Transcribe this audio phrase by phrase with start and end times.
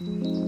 [0.00, 0.39] Das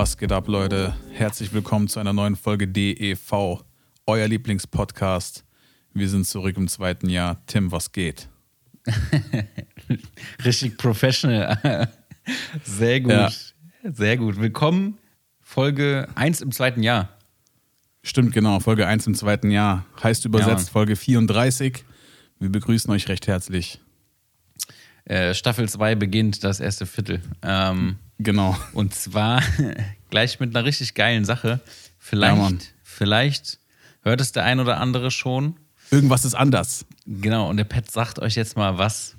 [0.00, 0.96] Was geht ab, Leute?
[1.12, 3.62] Herzlich willkommen zu einer neuen Folge DEV,
[4.06, 5.44] euer Lieblingspodcast.
[5.92, 7.36] Wir sind zurück im zweiten Jahr.
[7.44, 8.30] Tim, was geht?
[10.42, 11.92] Richtig professional.
[12.64, 13.12] Sehr gut.
[13.12, 13.30] Ja.
[13.92, 14.40] Sehr gut.
[14.40, 14.96] Willkommen,
[15.38, 17.10] Folge 1 im zweiten Jahr.
[18.02, 18.58] Stimmt, genau.
[18.58, 19.84] Folge 1 im zweiten Jahr.
[20.02, 20.72] Heißt übersetzt Mann.
[20.72, 21.84] Folge 34.
[22.38, 23.82] Wir begrüßen euch recht herzlich.
[25.04, 27.20] Äh, Staffel 2 beginnt das erste Viertel.
[27.42, 28.56] Ähm, Genau.
[28.72, 29.42] und zwar
[30.10, 31.48] gleich mit einer richtig geilen Sache.
[31.48, 32.58] Ja, Vielleicht, Mann.
[32.82, 33.58] vielleicht
[34.02, 35.56] hört es der ein oder andere schon.
[35.90, 36.86] Irgendwas ist anders.
[37.06, 39.16] Genau, und der Pet sagt euch jetzt mal was.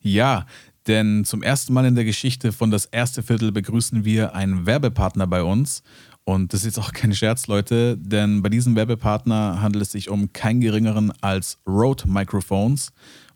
[0.00, 0.46] Ja,
[0.86, 5.26] denn zum ersten Mal in der Geschichte von das erste Viertel begrüßen wir einen Werbepartner
[5.26, 5.82] bei uns.
[6.24, 10.08] Und das ist jetzt auch kein Scherz, Leute, denn bei diesem Werbepartner handelt es sich
[10.08, 12.92] um keinen geringeren als Rode Microphones.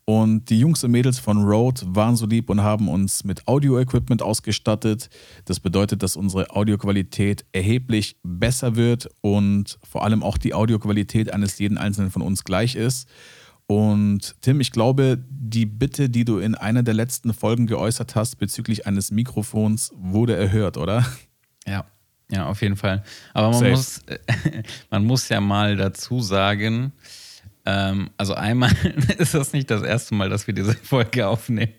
[0.09, 4.23] Und die Jungs und Mädels von Rode waren so lieb und haben uns mit Audio-Equipment
[4.23, 5.11] ausgestattet.
[5.45, 11.59] Das bedeutet, dass unsere Audioqualität erheblich besser wird und vor allem auch die Audioqualität eines
[11.59, 13.06] jeden einzelnen von uns gleich ist.
[13.67, 18.37] Und Tim, ich glaube, die Bitte, die du in einer der letzten Folgen geäußert hast
[18.37, 21.05] bezüglich eines Mikrofons, wurde erhört, oder?
[21.67, 21.84] Ja,
[22.31, 23.05] ja, auf jeden Fall.
[23.34, 23.70] Aber man Safe.
[23.72, 24.00] muss,
[24.91, 26.95] man muss ja mal dazu sagen,
[27.69, 28.73] ähm, also einmal
[29.19, 31.75] ist das nicht das erste Mal, dass wir diese Folge aufnehmen.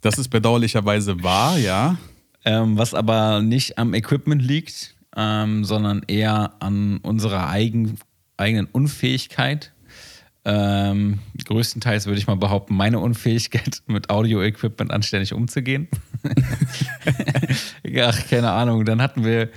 [0.00, 1.98] Das ist bedauerlicherweise wahr, ja.
[2.44, 7.98] Ähm, was aber nicht am Equipment liegt, ähm, sondern eher an unserer eigen,
[8.38, 9.72] eigenen Unfähigkeit.
[10.46, 15.88] Ähm, größtenteils würde ich mal behaupten, meine Unfähigkeit, mit Audio-Equipment anständig umzugehen.
[18.00, 18.86] Ach, keine Ahnung.
[18.86, 19.50] Dann hatten wir,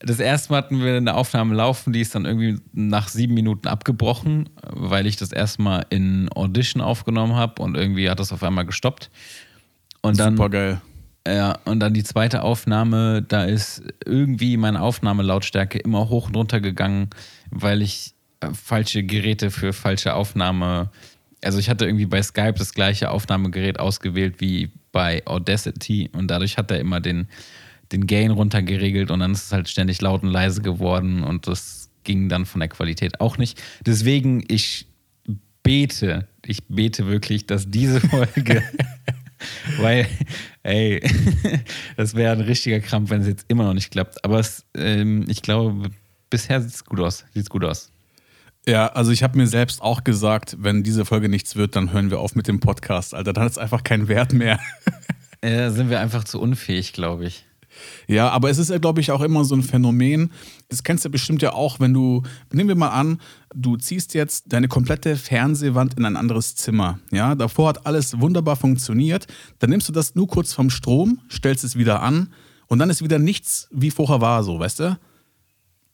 [0.00, 3.68] das erste Mal hatten wir eine Aufnahme laufen, die ist dann irgendwie nach sieben Minuten
[3.68, 8.64] abgebrochen, weil ich das erstmal in Audition aufgenommen habe und irgendwie hat das auf einmal
[8.64, 9.10] gestoppt.
[10.00, 10.80] Und dann, Super geil.
[11.28, 16.60] ja, und dann die zweite Aufnahme, da ist irgendwie meine Aufnahmelautstärke immer hoch und runter
[16.60, 17.10] gegangen,
[17.50, 20.90] weil ich äh, falsche Geräte für falsche Aufnahme.
[21.44, 26.56] Also ich hatte irgendwie bei Skype das gleiche Aufnahmegerät ausgewählt wie bei Audacity und dadurch
[26.56, 27.28] hat er immer den,
[27.92, 31.90] den Gain runtergeregelt und dann ist es halt ständig laut und leise geworden und das
[32.04, 33.60] ging dann von der Qualität auch nicht.
[33.84, 34.86] Deswegen, ich
[35.62, 38.62] bete, ich bete wirklich, dass diese Folge
[39.78, 40.06] weil,
[40.62, 41.02] ey,
[41.96, 44.24] das wäre ein richtiger Krampf, wenn es jetzt immer noch nicht klappt.
[44.24, 45.90] Aber es, ähm, ich glaube,
[46.28, 47.24] bisher sieht es gut aus.
[47.34, 47.90] Sieht's gut aus.
[48.66, 52.10] Ja, also ich habe mir selbst auch gesagt, wenn diese Folge nichts wird, dann hören
[52.10, 53.32] wir auf mit dem Podcast, Alter.
[53.32, 54.60] Dann hat es einfach keinen Wert mehr.
[55.40, 57.46] Äh, sind wir einfach zu unfähig, glaube ich.
[58.06, 60.32] Ja, aber es ist ja, glaube ich, auch immer so ein Phänomen.
[60.68, 63.20] Das kennst du bestimmt ja auch, wenn du, nehmen wir mal an,
[63.54, 66.98] du ziehst jetzt deine komplette Fernsehwand in ein anderes Zimmer.
[67.10, 69.26] Ja, davor hat alles wunderbar funktioniert.
[69.58, 72.32] Dann nimmst du das nur kurz vom Strom, stellst es wieder an
[72.66, 74.98] und dann ist wieder nichts wie vorher war, so, weißt du?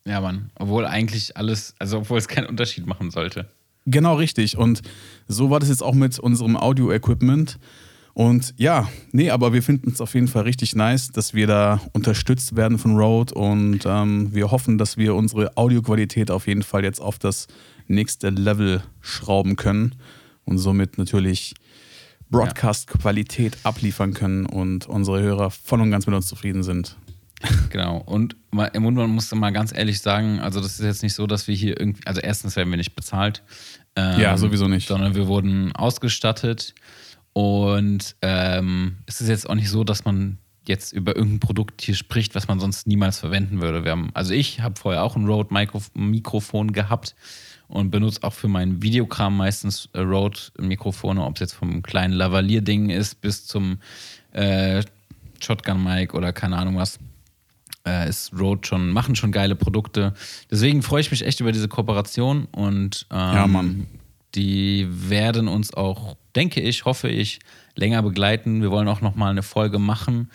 [0.07, 0.51] Ja, Mann.
[0.55, 3.49] Obwohl eigentlich alles, also obwohl es keinen Unterschied machen sollte.
[3.87, 4.57] Genau richtig.
[4.57, 4.83] Und
[5.29, 7.59] so war das jetzt auch mit unserem Audio-Equipment.
[8.17, 11.83] Und ja, nee, aber wir finden es auf jeden Fall richtig nice, dass wir da
[11.93, 16.83] unterstützt werden von Rode und ähm, wir hoffen, dass wir unsere Audioqualität auf jeden Fall
[16.83, 17.47] jetzt auf das
[17.89, 19.97] nächste Level schrauben können
[20.47, 21.57] und somit natürlich
[22.31, 26.97] Broadcast-Qualität abliefern können und unsere Hörer voll und ganz mit uns zufrieden sind.
[27.69, 27.99] Genau.
[27.99, 28.35] Und
[28.73, 31.49] im Mund, man muss mal ganz ehrlich sagen, also das ist jetzt nicht so, dass
[31.49, 33.43] wir hier irgendwie, also erstens werden wir nicht bezahlt.
[33.95, 34.89] Ähm, Ja, sowieso nicht.
[34.89, 36.75] Sondern wir wurden ausgestattet.
[37.37, 41.95] Und ähm, es ist jetzt auch nicht so, dass man jetzt über irgendein Produkt hier
[41.95, 43.85] spricht, was man sonst niemals verwenden würde.
[43.85, 47.15] Wir haben, also ich habe vorher auch ein Rode Mikrof Mikrofon gehabt
[47.69, 52.15] und benutze auch für meinen Videokram meistens äh, Rode Mikrofone, ob es jetzt vom kleinen
[52.15, 53.81] Lavalier-Ding ist bis zum
[54.33, 54.83] äh,
[55.39, 56.99] Shotgun-Mic oder keine Ahnung was
[57.87, 60.15] äh, ist Rode schon, machen schon geile Produkte.
[60.51, 63.87] Deswegen freue ich mich echt über diese Kooperation und ähm, Ja, Mann.
[64.37, 67.41] Die werden uns auch, denke ich, hoffe ich,
[67.75, 68.63] länger begleiten.
[68.63, 70.31] Wir wollen auch nochmal eine Folge machen,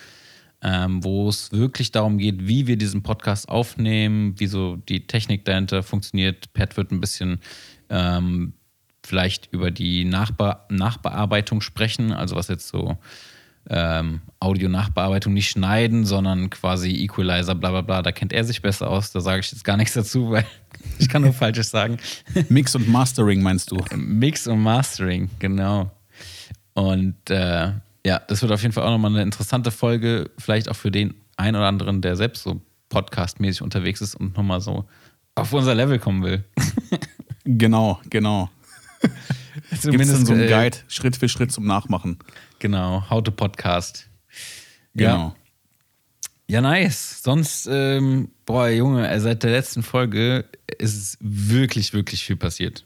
[0.64, 5.46] ähm, wo es wirklich darum geht, wie wir diesen Podcast aufnehmen, wie so die Technik
[5.46, 6.52] dahinter funktioniert.
[6.54, 7.40] Pat wird ein bisschen
[7.90, 8.54] ähm,
[9.04, 12.98] vielleicht über die Nachbe Nachbearbeitung sprechen, also was jetzt so
[13.70, 18.02] ähm, Audio-Nachbearbeitung nicht schneiden, sondern quasi Equalizer, bla bla bla.
[18.02, 19.12] Da kennt er sich besser aus.
[19.12, 20.46] Da sage ich jetzt gar nichts dazu, weil
[21.00, 21.98] ich kann nur Falsches sagen.
[22.50, 23.78] Mix und Mastering meinst du?
[23.96, 25.92] Mix und Mastering, genau.
[26.74, 27.72] Und äh,
[28.06, 31.14] ja, das wird auf jeden Fall auch nochmal eine interessante Folge, vielleicht auch für den
[31.38, 34.86] einen oder anderen, der selbst so podcastmäßig unterwegs ist und nochmal so
[35.36, 36.44] auf unser Level kommen will.
[37.46, 38.50] genau, genau.
[39.72, 42.20] Gibt es so einen äh, Guide, Schritt für Schritt zum Nachmachen?
[42.60, 44.10] Genau, How to Podcast.
[44.94, 45.34] Genau.
[46.48, 47.22] Ja, ja nice.
[47.24, 50.46] Sonst, ähm, boah, Junge, äh, seit der letzten Folge
[50.78, 52.86] ist wirklich, wirklich viel passiert.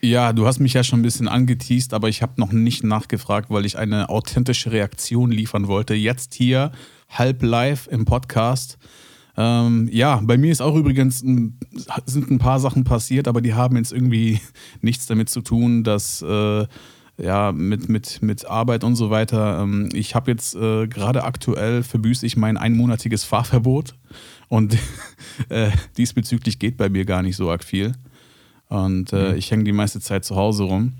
[0.00, 3.50] Ja, du hast mich ja schon ein bisschen angeteased, aber ich habe noch nicht nachgefragt,
[3.50, 5.94] weil ich eine authentische Reaktion liefern wollte.
[5.94, 6.70] Jetzt hier,
[7.08, 8.78] halb live im Podcast.
[9.40, 11.56] Ähm, ja, bei mir ist auch übrigens ein,
[12.06, 14.40] sind ein paar Sachen passiert, aber die haben jetzt irgendwie
[14.80, 16.66] nichts damit zu tun, dass äh,
[17.18, 19.60] ja mit, mit, mit Arbeit und so weiter.
[19.60, 23.94] Ähm, ich habe jetzt äh, gerade aktuell verbüße ich mein einmonatiges Fahrverbot
[24.48, 24.76] und
[25.50, 27.92] äh, diesbezüglich geht bei mir gar nicht so arg viel.
[28.66, 30.94] Und äh, ich hänge die meiste Zeit zu Hause rum.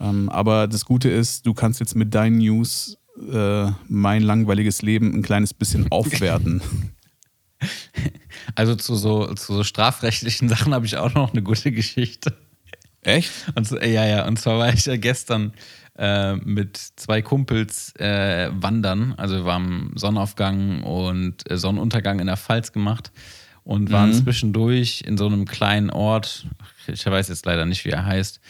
[0.00, 2.98] Ähm, aber das Gute ist, du kannst jetzt mit deinen News
[3.32, 6.60] äh, mein langweiliges Leben ein kleines bisschen aufwerten.
[8.54, 12.36] Also zu so, zu so strafrechtlichen Sachen habe ich auch noch eine gute Geschichte.
[13.02, 13.30] Echt?
[13.54, 14.26] Und so, ja, ja.
[14.26, 15.52] Und zwar war ich ja gestern
[15.98, 19.14] äh, mit zwei Kumpels äh, wandern.
[19.16, 23.12] Also wir waren Sonnenaufgang und äh, Sonnenuntergang in der Pfalz gemacht
[23.64, 24.24] und waren Mhm.
[24.24, 26.46] zwischendurch in so einem kleinen Ort.
[26.88, 28.40] Ich weiß jetzt leider nicht, wie er heißt.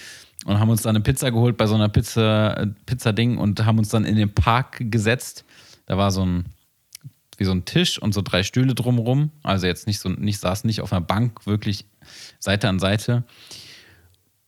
[0.44, 3.88] Und haben uns dann eine Pizza geholt bei so einer Pizza, Pizza-Ding und haben uns
[3.88, 5.44] dann in den Park gesetzt.
[5.86, 6.44] Da war so ein,
[7.36, 9.30] wie so ein Tisch und so drei Stühle drumrum.
[9.42, 11.84] Also jetzt nicht so, nicht saß nicht auf einer Bank, wirklich
[12.38, 13.24] Seite an Seite.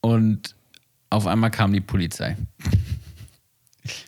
[0.00, 0.55] Und
[1.11, 2.37] auf einmal kam die Polizei.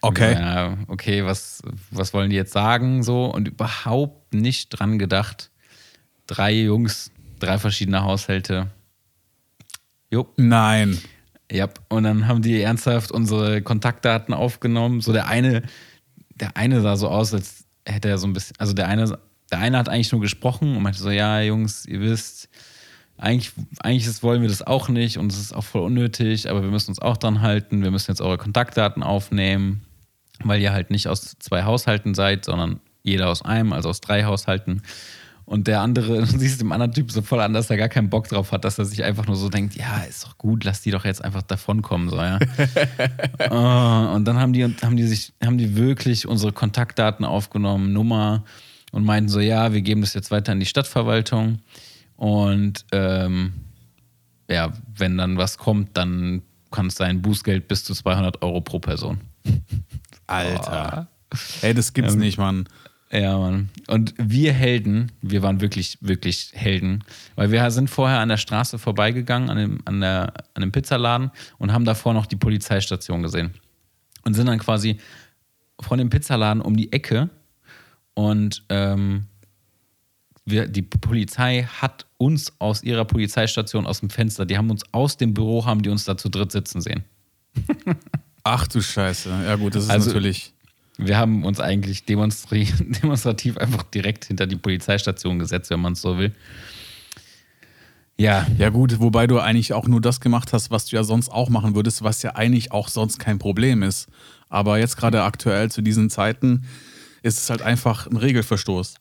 [0.03, 0.35] Okay.
[0.35, 3.03] Ja, okay, was, was wollen die jetzt sagen?
[3.03, 5.51] So und überhaupt nicht dran gedacht.
[6.27, 8.67] Drei Jungs, drei verschiedene Haushalte.
[10.11, 10.99] Jo, Nein.
[11.51, 11.69] ja.
[11.89, 15.01] Und dann haben die ernsthaft unsere Kontaktdaten aufgenommen.
[15.01, 15.63] So der eine,
[16.35, 17.60] der eine sah so aus, als
[17.93, 19.19] hätte er so ein bisschen, also der eine,
[19.51, 22.49] der eine hat eigentlich nur gesprochen und meinte so, ja, Jungs, ihr wisst,
[23.21, 26.63] eigentlich, eigentlich ist, wollen wir das auch nicht und es ist auch voll unnötig, aber
[26.63, 27.83] wir müssen uns auch dran halten.
[27.83, 29.83] Wir müssen jetzt eure Kontaktdaten aufnehmen,
[30.43, 34.25] weil ihr halt nicht aus zwei Haushalten seid, sondern jeder aus einem, also aus drei
[34.25, 34.83] Haushalten.
[35.51, 38.09] Und der andere, du siehst dem anderen Typ so voll an, dass er gar keinen
[38.09, 40.81] Bock drauf hat, dass er sich einfach nur so denkt, ja, ist doch gut, lass
[40.81, 42.39] die doch jetzt einfach davonkommen, so, ja.
[43.51, 48.45] Oh, und dann haben die, haben die sich, haben die wirklich unsere Kontaktdaten aufgenommen, Nummer
[48.93, 51.59] und meinten so, ja, wir geben das jetzt weiter an die Stadtverwaltung.
[52.15, 53.53] Und ähm,
[54.49, 58.79] ja, wenn dann was kommt, dann kann es sein Bußgeld bis zu 200 Euro pro
[58.79, 59.21] Person.
[60.29, 61.09] Alter.
[61.63, 62.69] Ey, das gibt's Ähm, nicht, Mann.
[63.13, 63.71] Ja, Mann.
[63.89, 67.03] Und wir Helden, wir waren wirklich, wirklich Helden,
[67.35, 71.33] weil wir sind vorher an der Straße vorbeigegangen, an dem, an der, an dem Pizzaladen
[71.59, 73.55] und haben davor noch die Polizeistation gesehen.
[74.23, 74.99] Und sind dann quasi
[75.81, 77.31] von dem Pizzaladen um die Ecke
[78.15, 79.27] und ähm,
[80.45, 85.17] wir, die Polizei hat uns aus ihrer Polizeistation aus dem Fenster, die haben uns aus
[85.17, 87.05] dem Büro, haben die uns da zu dritt sitzen sehen.
[88.45, 89.31] Ach du Scheiße.
[89.47, 90.55] Ja, gut, das ist Also- natürlich.
[91.07, 96.19] Wir haben uns eigentlich demonstrativ einfach direkt hinter die Polizeistation gesetzt, wenn man es so
[96.19, 96.33] will.
[98.17, 101.31] Ja, Ja, gut, wobei du eigentlich auch nur das gemacht hast, was du ja sonst
[101.31, 104.09] auch machen würdest, was ja eigentlich auch sonst kein Problem ist.
[104.51, 106.67] Aber jetzt gerade aktuell zu diesen Zeiten
[107.23, 108.97] ist es halt einfach ein Regelverstoß.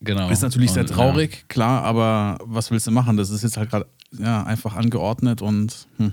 [0.00, 0.30] genau.
[0.30, 3.16] Ist natürlich sehr Und, traurig, klar, aber was willst du machen?
[3.16, 3.86] Das ist jetzt halt gerade
[4.18, 6.12] ja, einfach angeordnet und hm.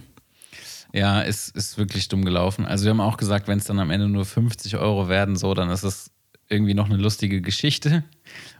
[0.94, 2.66] Ja, ja ist, wirklich dumm gelaufen.
[2.66, 5.54] Also wir haben auch gesagt, wenn es dann am Ende nur 50 Euro werden, so,
[5.54, 6.12] dann ist es
[6.50, 8.04] irgendwie noch eine lustige Geschichte.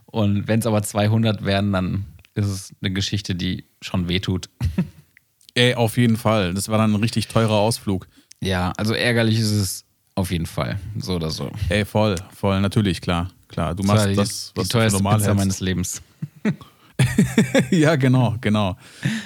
[0.06, 4.48] Und wenn es aber 200 werden, dann ist es eine Geschichte, die schon wehtut.
[5.54, 6.54] ey, auf jeden Fall.
[6.54, 8.08] Das war dann ein richtig teurer Ausflug.
[8.40, 10.78] Ja, also ärgerlich ist es auf jeden Fall.
[10.98, 11.50] So oder so.
[11.68, 13.30] Ey, voll, voll, natürlich, klar.
[13.48, 15.38] Klar, du Das machst die, das, was die teuerste normal Pizza hältst.
[15.38, 16.02] meines Lebens.
[17.70, 18.76] ja, genau, genau.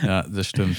[0.03, 0.79] Ja, das stimmt.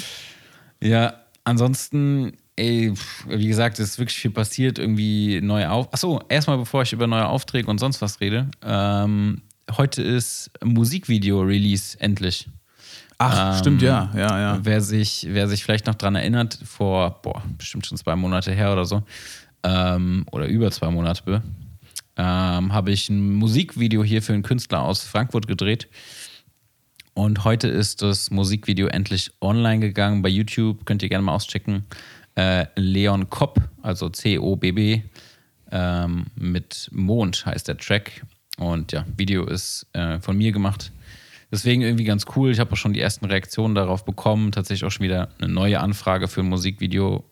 [0.82, 1.14] Ja,
[1.50, 2.94] ansonsten, ey,
[3.28, 4.80] wie gesagt, es ist wirklich viel passiert.
[4.80, 5.94] Irgendwie neue Auf.
[5.94, 8.50] Achso, erstmal bevor ich über neue Aufträge und sonst was rede.
[8.64, 9.42] Ähm,
[9.78, 12.50] heute ist Musikvideo-Release endlich.
[13.18, 14.60] Ach, Ähm, stimmt, ja, ja, ja.
[14.64, 18.72] Wer, sich, wer sich vielleicht noch dran erinnert, vor, boah, bestimmt schon zwei Monate her
[18.72, 19.04] oder so,
[19.64, 21.44] ähm, oder über zwei Monate,
[22.16, 25.90] ähm, habe ich ein Musikvideo hier für einen Künstler aus Frankfurt gedreht.
[27.20, 30.86] Und heute ist das Musikvideo endlich online gegangen bei YouTube.
[30.86, 31.84] Könnt ihr gerne mal auschecken.
[32.36, 35.02] Äh, Leon Kopp, also C-O-B-B,
[35.70, 38.26] ähm, mit Mond heißt der Track.
[38.58, 40.94] Und ja, Video ist äh, von mir gemacht.
[41.52, 42.52] Deswegen irgendwie ganz cool.
[42.52, 44.54] Ich habe auch schon die ersten Reaktionen darauf bekommen.
[44.54, 47.26] Tatsächlich auch schon wieder eine neue Anfrage für ein Musikvideo.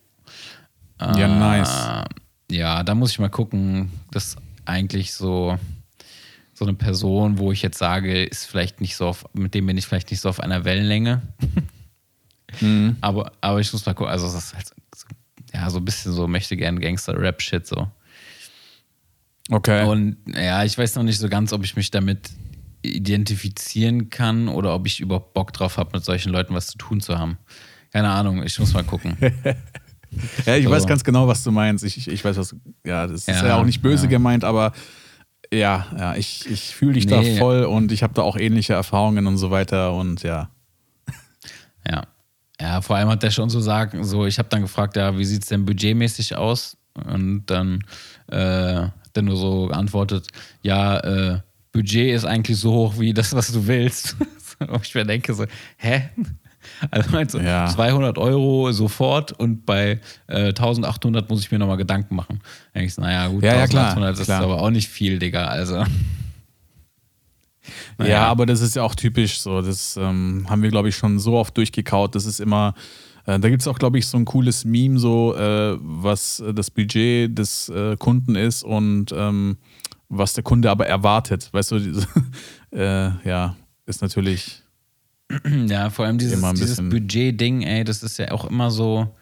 [1.00, 2.04] Ja, Äh, nice.
[2.52, 3.94] Ja, da muss ich mal gucken.
[4.12, 5.58] Das ist eigentlich so,
[6.58, 9.78] so eine Person, wo ich jetzt sage, ist vielleicht nicht so auf, mit dem bin
[9.78, 11.22] ich vielleicht nicht so auf einer Wellenlänge.
[12.62, 12.96] Mhm.
[13.02, 14.10] aber, aber ich muss mal gucken.
[14.10, 15.06] Also, das ist halt so,
[15.54, 17.92] ja, so ein bisschen so möchte gern Gangster-Rap-Shit so.
[19.50, 19.86] Okay.
[19.86, 22.30] Und ja, ich weiß noch nicht so ganz, ob ich mich damit
[22.84, 27.02] identifizieren kann oder ob ich überhaupt Bock drauf habe, mit solchen Leuten was zu tun
[27.02, 27.38] zu haben.
[27.92, 29.18] Keine Ahnung, ich muss mal gucken.
[30.46, 30.72] ja, ich so.
[30.72, 31.84] weiß ganz genau, was du meinst.
[31.84, 32.56] Ich, ich, ich weiß, was.
[32.86, 34.10] Ja, das ist Ja, ja auch nicht böse ja.
[34.10, 34.72] gemeint, aber
[35.54, 37.38] ja, ja, ich, ich fühle dich da Nee.
[37.38, 40.50] voll und ich habe da auch ähnliche Erfahrungen und so weiter und ja.
[41.90, 42.04] Ja.
[42.60, 45.26] Ja, vor allem hat der schon so sagen, so, ich habe dann gefragt, ja, wie
[45.26, 46.76] sieht es denn budgetmäßig aus?
[46.96, 47.84] Und dann
[48.32, 50.28] äh, hat er nur so geantwortet,
[50.64, 51.40] ja, äh,
[51.72, 54.16] Budget ist eigentlich so hoch wie das, was du willst.
[54.60, 55.46] Und ich mir denke so,
[55.78, 56.10] hä?
[56.92, 57.68] Also meinst du, Ja.
[57.68, 62.40] 200 Euro sofort und bei äh, 1800 muss ich mir nochmal Gedanken machen.
[62.74, 64.44] Dann denk ich naja, gut, Ja, ja, klar, 1800 ist klar.
[64.44, 65.46] aber auch nicht viel, Digga.
[65.48, 65.84] Also.
[68.04, 69.62] Ja, aber das ist ja auch typisch so.
[69.62, 72.16] Das ähm, haben wir, glaube ich, schon so oft durchgekaut.
[72.16, 72.74] Das ist immer,
[73.26, 76.54] äh, da gibt es auch, glaube ich, so ein cooles Meme, so äh, was äh,
[76.54, 79.58] das Budget des äh, Kunden ist und ähm,
[80.10, 81.50] was der Kunde aber erwartet.
[81.52, 81.78] Weißt du,
[82.72, 83.56] äh, ja,
[83.86, 84.62] ist natürlich.
[85.68, 89.14] Ja, vor allem dieses, dieses Budget-Ding, ey, das ist ja auch immer so.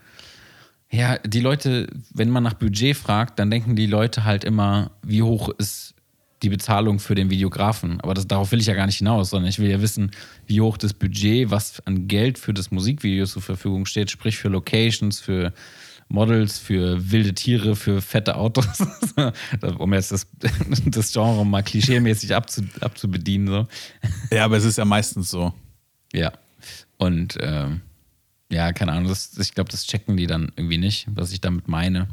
[0.92, 5.24] Ja, die Leute, wenn man nach Budget fragt, dann denken die Leute halt immer, wie
[5.24, 5.96] hoch ist
[6.44, 8.00] die Bezahlung für den Videografen.
[8.02, 10.12] Aber das, darauf will ich ja gar nicht hinaus, sondern ich will ja wissen,
[10.46, 14.50] wie hoch das Budget, was an Geld für das Musikvideo zur Verfügung steht, sprich für
[14.50, 15.54] Locations, für
[16.08, 18.68] Models, für wilde Tiere, für fette Autos,
[19.80, 20.28] um jetzt das,
[20.86, 23.48] das Genre mal klischeemäßig abzu, abzubedienen.
[23.48, 23.68] So.
[24.36, 25.52] Ja, aber es ist ja meistens so.
[26.16, 26.32] Ja.
[26.98, 27.82] Und ähm,
[28.52, 31.68] ja, keine Ahnung, das, ich glaube, das checken die dann irgendwie nicht, was ich damit
[31.68, 32.08] meine.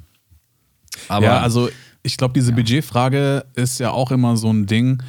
[1.09, 1.69] Aber ja, also
[2.03, 5.03] ich glaube, diese Budgetfrage ist ja auch immer so ein Ding,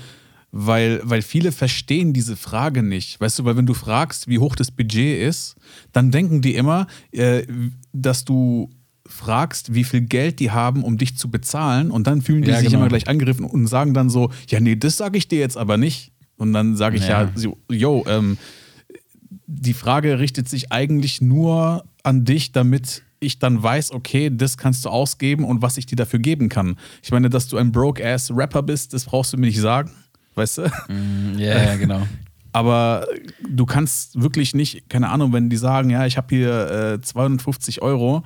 [0.51, 3.19] weil, weil viele verstehen diese Frage nicht.
[3.19, 5.55] Weißt du, weil wenn du fragst, wie hoch das Budget ist,
[5.91, 7.43] dann denken die immer, äh,
[7.91, 8.69] dass du
[9.07, 12.57] fragst, wie viel Geld die haben, um dich zu bezahlen und dann fühlen die Ja,
[12.59, 12.79] sich genau.
[12.79, 15.77] immer gleich angegriffen und sagen dann so, ja, nee, das sage ich dir jetzt aber
[15.77, 16.11] nicht.
[16.37, 17.31] Und dann sage ich ja, Ja.
[17.35, 18.37] so, yo, ähm,
[19.47, 24.85] die Frage richtet sich eigentlich nur an dich, damit ich dann weiß, okay, das kannst
[24.85, 26.77] du ausgeben und was ich dir dafür geben kann.
[27.01, 29.91] Ich meine, dass du ein broke-ass-Rapper bist, das brauchst du mir nicht sagen,
[30.35, 30.61] weißt du?
[31.37, 32.05] ja, ja, genau.
[32.53, 33.07] Aber
[33.49, 37.81] du kannst wirklich nicht, keine Ahnung, wenn die sagen, ja, ich habe hier äh, 250
[37.81, 38.23] Euro,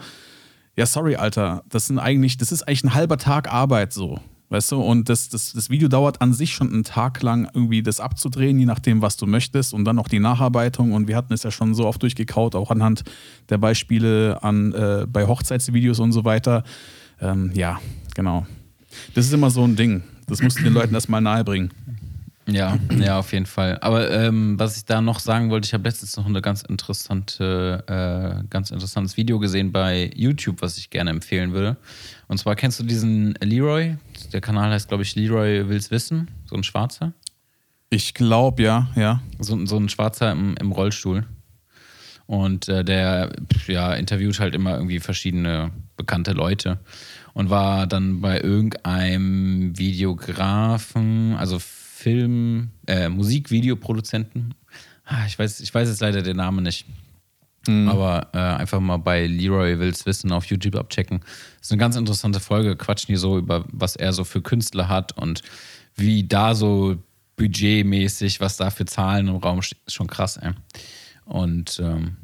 [0.75, 4.19] ja, sorry, Alter, das sind eigentlich, das ist eigentlich ein halber Tag Arbeit so.
[4.49, 7.83] Weißt du, und das, das, das Video dauert an sich schon einen Tag lang, irgendwie
[7.83, 10.93] das abzudrehen, je nachdem, was du möchtest, und dann noch die Nacharbeitung.
[10.93, 13.03] Und wir hatten es ja schon so oft durchgekaut, auch anhand
[13.49, 16.63] der Beispiele an, äh, bei Hochzeitsvideos und so weiter.
[17.19, 17.79] Ähm, ja,
[18.15, 18.45] genau.
[19.15, 20.03] Das ist immer so ein Ding.
[20.27, 21.71] Das musst du den Leuten erstmal nahebringen.
[22.47, 23.77] Ja, ja, auf jeden Fall.
[23.81, 27.83] Aber ähm, was ich da noch sagen wollte, ich habe letztens noch eine ganz interessante,
[27.87, 31.75] äh, ganz interessantes Video gesehen bei YouTube, was ich gerne empfehlen würde.
[32.27, 33.97] Und zwar kennst du diesen Leroy?
[34.31, 36.29] Der Kanal heißt, glaube ich, Leroy will's wissen.
[36.45, 37.13] So ein Schwarzer.
[37.89, 39.21] Ich glaube, ja, ja.
[39.39, 41.25] So, so ein Schwarzer im, im Rollstuhl.
[42.27, 43.31] Und äh, der
[43.67, 46.79] ja, interviewt halt immer irgendwie verschiedene bekannte Leute.
[47.33, 51.59] Und war dann bei irgendeinem Videografen, also
[51.97, 54.53] Film, äh, Musikvideoproduzenten.
[55.05, 56.85] Ah, Ich weiß, ich weiß jetzt leider den Namen nicht.
[57.89, 61.19] Aber äh, einfach mal bei Leroy Wills Wissen auf YouTube abchecken.
[61.19, 62.77] Das ist eine ganz interessante Folge.
[62.77, 65.41] Quatschen die so über, was er so für Künstler hat und
[65.95, 66.95] wie da so
[67.35, 69.79] budgetmäßig, was da für Zahlen im Raum steht.
[69.85, 70.51] Ist schon krass, ey.
[71.25, 72.15] Und ähm,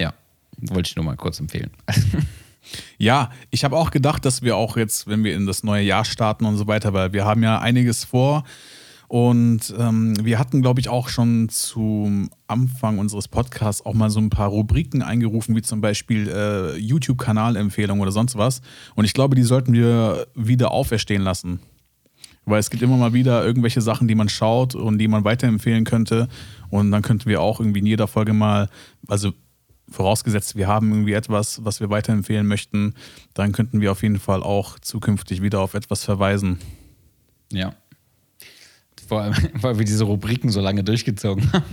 [0.00, 0.14] ja,
[0.56, 1.70] wollte ich nur mal kurz empfehlen.
[2.98, 6.04] Ja, ich habe auch gedacht, dass wir auch jetzt, wenn wir in das neue Jahr
[6.04, 8.44] starten und so weiter, weil wir haben ja einiges vor.
[9.08, 14.20] Und ähm, wir hatten, glaube ich, auch schon zum Anfang unseres Podcasts auch mal so
[14.20, 18.60] ein paar Rubriken eingerufen, wie zum Beispiel äh, YouTube-Kanalempfehlungen oder sonst was.
[18.94, 21.60] Und ich glaube, die sollten wir wieder auferstehen lassen.
[22.44, 25.84] Weil es gibt immer mal wieder irgendwelche Sachen, die man schaut und die man weiterempfehlen
[25.84, 26.28] könnte.
[26.68, 28.68] Und dann könnten wir auch irgendwie in jeder Folge mal,
[29.06, 29.32] also
[29.90, 32.94] vorausgesetzt, wir haben irgendwie etwas, was wir weiterempfehlen möchten,
[33.32, 36.58] dann könnten wir auf jeden Fall auch zukünftig wieder auf etwas verweisen.
[37.50, 37.72] ja.
[39.08, 41.64] Vor allem, weil wir diese Rubriken so lange durchgezogen haben.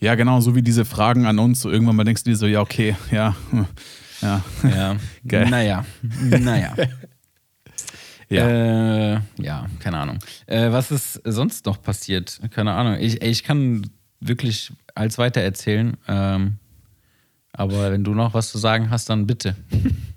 [0.00, 1.60] Ja, genau, so wie diese Fragen an uns.
[1.60, 3.36] So irgendwann mal denkst du dir so, ja, okay, ja,
[4.22, 4.42] ja.
[4.62, 4.96] Ja,
[5.28, 5.48] Geil.
[5.48, 6.74] naja, naja.
[8.30, 9.14] Ja.
[9.14, 10.18] Äh, ja, keine Ahnung.
[10.46, 12.40] Äh, was ist sonst noch passiert?
[12.50, 12.96] Keine Ahnung.
[13.00, 13.88] Ich, ich kann
[14.20, 15.96] wirklich als weiter erzählen.
[16.08, 16.56] Ähm,
[17.52, 19.56] aber wenn du noch was zu sagen hast, dann bitte.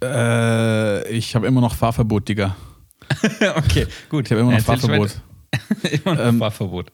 [0.03, 2.55] Äh, ich habe immer noch Fahrverbot, Digga.
[3.55, 4.25] okay, gut.
[4.25, 5.21] Ich habe immer noch Erzähl Fahrverbot.
[6.05, 6.91] immer noch Ähm, Fahrverbot.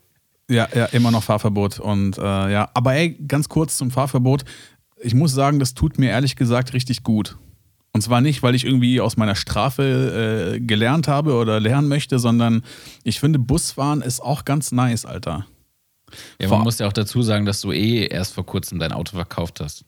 [0.50, 1.80] Ja, ja, immer noch Fahrverbot.
[1.80, 4.46] Und äh, ja, aber ey, ganz kurz zum Fahrverbot.
[5.02, 7.38] Ich muss sagen, das tut mir ehrlich gesagt richtig gut.
[7.94, 12.20] Und zwar nicht, weil ich irgendwie aus meiner Strafe äh, gelernt habe oder lernen möchte,
[12.20, 12.64] sondern
[13.04, 15.46] ich finde, Busfahren ist auch ganz nice, Alter.
[16.40, 18.92] Ja, vor- man muss ja auch dazu sagen, dass du eh erst vor kurzem dein
[18.92, 19.84] Auto verkauft hast.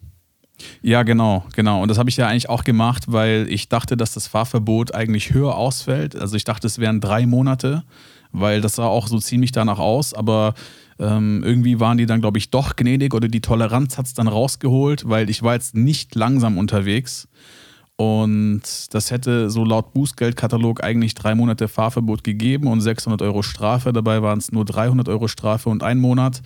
[0.81, 1.81] Ja, genau, genau.
[1.81, 5.33] Und das habe ich ja eigentlich auch gemacht, weil ich dachte, dass das Fahrverbot eigentlich
[5.33, 6.15] höher ausfällt.
[6.17, 7.83] Also ich dachte, es wären drei Monate,
[8.31, 10.13] weil das sah auch so ziemlich danach aus.
[10.13, 10.53] Aber
[10.99, 14.27] ähm, irgendwie waren die dann, glaube ich, doch gnädig oder die Toleranz hat es dann
[14.27, 17.27] rausgeholt, weil ich war jetzt nicht langsam unterwegs.
[17.95, 23.91] Und das hätte so laut Bußgeldkatalog eigentlich drei Monate Fahrverbot gegeben und 600 Euro Strafe.
[23.91, 26.41] Dabei waren es nur 300 Euro Strafe und ein Monat.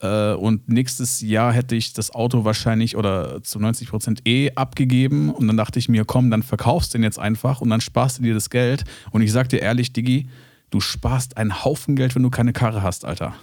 [0.00, 5.30] Äh, Und nächstes Jahr hätte ich das Auto wahrscheinlich oder zu 90 Prozent eh abgegeben.
[5.30, 8.18] Und dann dachte ich mir, komm, dann verkaufst du den jetzt einfach und dann sparst
[8.18, 8.84] du dir das Geld.
[9.10, 10.28] Und ich sag dir ehrlich, Diggi,
[10.72, 13.34] du sparst einen Haufen Geld, wenn du keine Karre hast, Alter.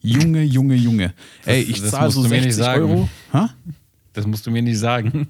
[0.00, 1.14] Junge, Junge, Junge.
[1.46, 2.82] Ey, ich zahle so musst du mir nicht 60 sagen.
[2.82, 3.08] Euro.
[3.32, 3.46] Hä?
[4.12, 5.28] Das musst du mir nicht sagen.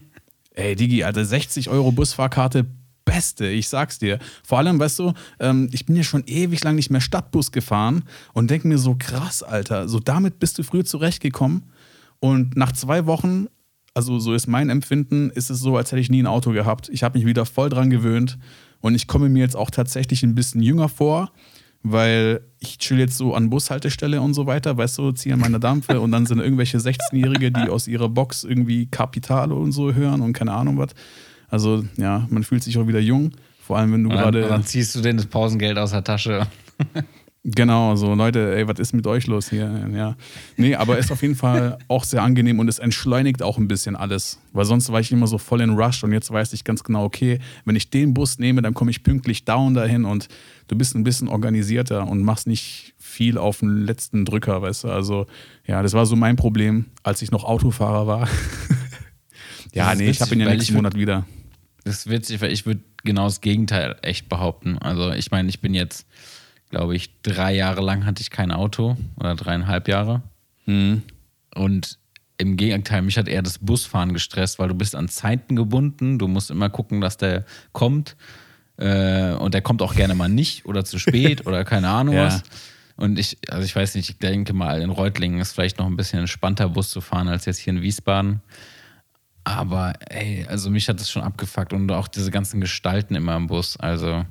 [0.55, 2.67] Ey, Digi, Alter, 60 Euro Busfahrkarte,
[3.05, 4.19] beste, ich sag's dir.
[4.43, 8.05] Vor allem, weißt du, ähm, ich bin ja schon ewig lang nicht mehr Stadtbus gefahren
[8.33, 11.71] und denke mir so, krass, Alter, so damit bist du früher zurechtgekommen.
[12.21, 13.47] Und nach zwei Wochen,
[13.99, 16.89] also so ist mein Empfinden, ist es so, als hätte ich nie ein Auto gehabt.
[16.89, 18.39] Ich habe mich wieder voll dran gewöhnt
[18.81, 21.33] und ich komme mir jetzt auch tatsächlich ein bisschen jünger vor,
[21.83, 25.59] weil ich chill jetzt so an Bushaltestelle und so weiter, weißt du, ziehe an meine
[25.59, 30.21] Dampfe und dann sind irgendwelche 16-Jährige, die aus ihrer Box irgendwie Kapitale und so hören
[30.21, 30.91] und keine Ahnung was.
[31.49, 34.95] Also ja, man fühlt sich auch wieder jung, vor allem wenn du gerade dann ziehst
[34.95, 36.47] du denen das Pausengeld aus der Tasche.
[37.55, 39.89] Genau, so Leute, ey, was ist mit euch los hier?
[39.95, 40.17] Ja.
[40.59, 43.97] Nee, aber ist auf jeden Fall auch sehr angenehm und es entschleunigt auch ein bisschen
[43.97, 44.39] alles.
[44.53, 47.05] Weil sonst war ich immer so voll in Rush und jetzt weiß ich ganz genau,
[47.05, 50.29] okay, wenn ich den Bus nehme, dann komme ich pünktlich down dahin und
[50.69, 54.89] du bist ein bisschen organisierter und machst nicht viel auf den letzten Drücker, weißt du?
[54.89, 55.27] Also,
[55.67, 58.29] ja, das war so mein Problem, als ich noch Autofahrer war.
[59.73, 61.25] ja, nee, ich habe ihn ja witzig, nächsten Monat wieder.
[61.85, 64.77] Das ist witzig, weil ich würde genau das Gegenteil echt behaupten.
[64.79, 66.07] Also ich meine, ich bin jetzt,
[66.71, 70.23] glaube ich, drei Jahre lang hatte ich kein Auto oder dreieinhalb Jahre.
[70.67, 71.03] Mhm.
[71.55, 71.99] Und
[72.37, 76.19] im Gegenteil, mich hat eher das Busfahren gestresst, weil du bist an Zeiten gebunden.
[76.19, 78.17] Du musst immer gucken, dass der kommt.
[78.77, 82.27] Äh, und der kommt auch gerne mal nicht oder zu spät oder keine Ahnung Ja.
[82.27, 82.43] was.
[82.97, 85.97] Und ich, also ich weiß nicht, ich denke mal, in Reutlingen ist vielleicht noch ein
[85.97, 88.41] bisschen entspannter Bus zu fahren als jetzt hier in Wiesbaden.
[89.45, 93.47] Aber ey, also mich hat das schon abgefuckt und auch diese ganzen Gestalten immer im
[93.47, 93.77] Bus.
[93.79, 94.27] Also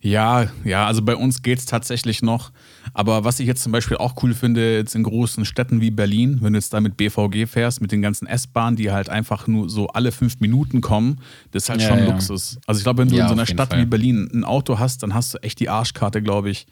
[0.00, 2.50] Ja, ja, also bei uns geht's tatsächlich noch.
[2.92, 6.38] Aber was ich jetzt zum Beispiel auch cool finde, jetzt in großen Städten wie Berlin,
[6.40, 9.68] wenn du jetzt da mit BVG fährst, mit den ganzen S-Bahnen, die halt einfach nur
[9.70, 11.20] so alle fünf Minuten kommen,
[11.52, 12.06] das ist halt Ja, schon ja.
[12.06, 12.58] Luxus.
[12.66, 13.80] Also ich glaube, wenn du Ja, in so einer Stadt Fall.
[13.80, 16.66] wie Berlin ein Auto hast, dann hast du echt die Arschkarte, glaube ich.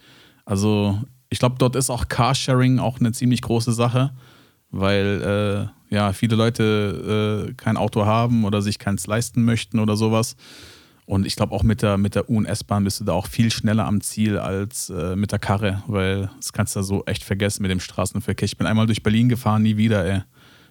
[0.44, 4.10] Also ich glaube, dort ist auch Carsharing auch eine ziemlich große Sache,
[4.70, 9.96] weil äh, ja viele Leute äh, kein Auto haben oder sich keins leisten möchten oder
[9.96, 10.36] sowas.
[11.10, 13.26] Und ich glaube auch mit der, mit der U- und S-Bahn bist du da auch
[13.26, 17.24] viel schneller am Ziel als äh, mit der Karre, weil das kannst du so echt
[17.24, 18.46] vergessen mit dem Straßenverkehr.
[18.46, 20.22] Ich bin einmal durch Berlin gefahren, nie wieder, ey.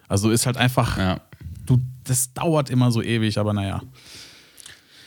[0.08, 1.20] Also ist halt einfach, ja,
[1.66, 3.82] du, das dauert immer so ewig, aber naja.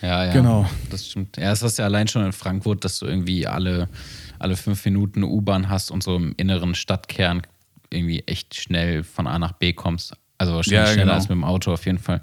[0.04, 0.34] ja, ja.
[0.34, 0.70] Genau.
[0.92, 1.38] Das stimmt.
[1.38, 3.90] Ja, das ist ja allein schon in Frankfurt, dass du irgendwie alle,
[4.38, 7.42] alle fünf Minuten eine U-Bahn hast und so im inneren Stadtkern
[7.90, 10.16] irgendwie echt schnell von A nach B kommst.
[10.38, 11.14] Also wahrscheinlich Ja, schneller genau.
[11.16, 12.22] als mit dem Auto auf jeden Fall.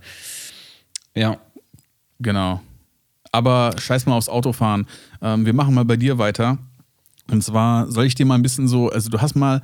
[1.17, 1.39] Ja.
[2.21, 2.61] Genau.
[3.33, 4.87] Aber scheiß mal aufs Autofahren.
[5.23, 6.59] Ähm, wir machen mal bei dir weiter.
[7.31, 9.63] Und zwar soll ich dir mal ein bisschen so, also du hast mal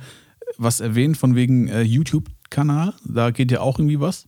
[0.57, 2.93] was erwähnt von wegen äh, YouTube-Kanal.
[3.03, 4.27] Da geht ja auch irgendwie was.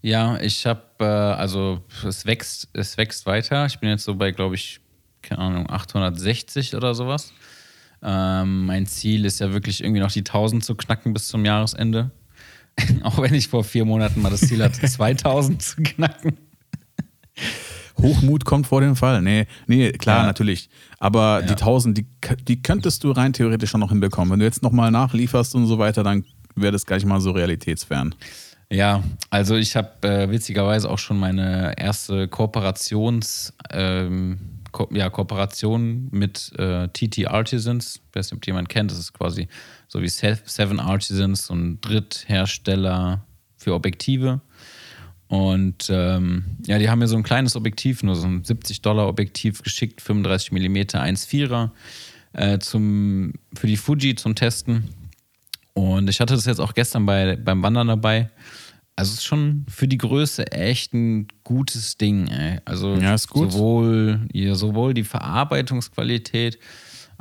[0.00, 3.66] Ja, ich habe, äh, also es wächst, es wächst weiter.
[3.66, 4.80] Ich bin jetzt so bei, glaube ich,
[5.22, 7.32] keine Ahnung, 860 oder sowas.
[8.02, 12.10] Ähm, mein Ziel ist ja wirklich irgendwie noch die 1000 zu knacken bis zum Jahresende.
[13.02, 16.36] Auch wenn ich vor vier Monaten mal das Ziel hatte, 2000 zu knacken.
[18.00, 19.22] Hochmut kommt vor dem Fall.
[19.22, 20.26] Nee, nee, klar, Ja.
[20.26, 20.68] natürlich.
[20.98, 21.56] Aber die Ja.
[21.56, 22.06] 1000, die,
[22.48, 24.32] die könntest du rein theoretisch schon noch hinbekommen.
[24.32, 26.24] Wenn du jetzt nochmal nachlieferst und so weiter, dann
[26.56, 28.14] wäre das gar nicht mal so realitätsfern.
[28.70, 33.20] Ja, also ich habe äh, witzigerweise auch schon meine erste Kooperations-Kooperation
[33.70, 34.38] ähm,
[34.72, 38.00] Ko ja, Kooperation mit äh, TT Artisans.
[38.10, 38.90] Ich weiß nicht, ob jemand kennt.
[38.90, 39.46] Das ist quasi
[39.86, 43.24] so wie Seven Artisans, so ein Dritthersteller
[43.56, 44.40] für Objektive.
[45.28, 49.08] Und ähm, ja, die haben mir so ein kleines Objektiv, nur so ein 70 Dollar
[49.08, 51.70] Objektiv geschickt, 35 mm 1,4er
[52.34, 54.88] äh, zum, für die Fuji zum Testen.
[55.72, 58.30] Und ich hatte das jetzt auch gestern bei, beim Wandern dabei.
[58.96, 62.28] Also es ist schon für die Größe echt ein gutes Ding.
[62.28, 62.60] Ey.
[62.64, 63.52] Also ja, ist gut.
[63.52, 66.58] Sowohl, ja, sowohl die Verarbeitungsqualität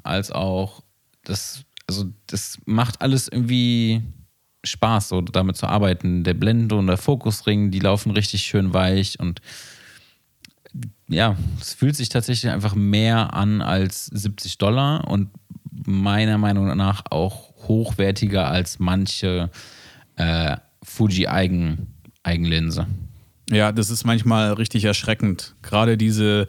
[0.03, 0.83] als auch
[1.23, 4.03] das, also das macht alles irgendwie
[4.63, 6.23] Spaß, so damit zu arbeiten.
[6.23, 9.41] Der Blende und der Fokusring, die laufen richtig schön weich und
[11.07, 15.29] ja, es fühlt sich tatsächlich einfach mehr an als 70 Dollar und
[15.85, 19.49] meiner Meinung nach auch hochwertiger als manche
[20.15, 22.87] äh, Fuji-Eigen, Eigenlinse.
[23.49, 25.55] Ja, das ist manchmal richtig erschreckend.
[25.61, 26.47] Gerade diese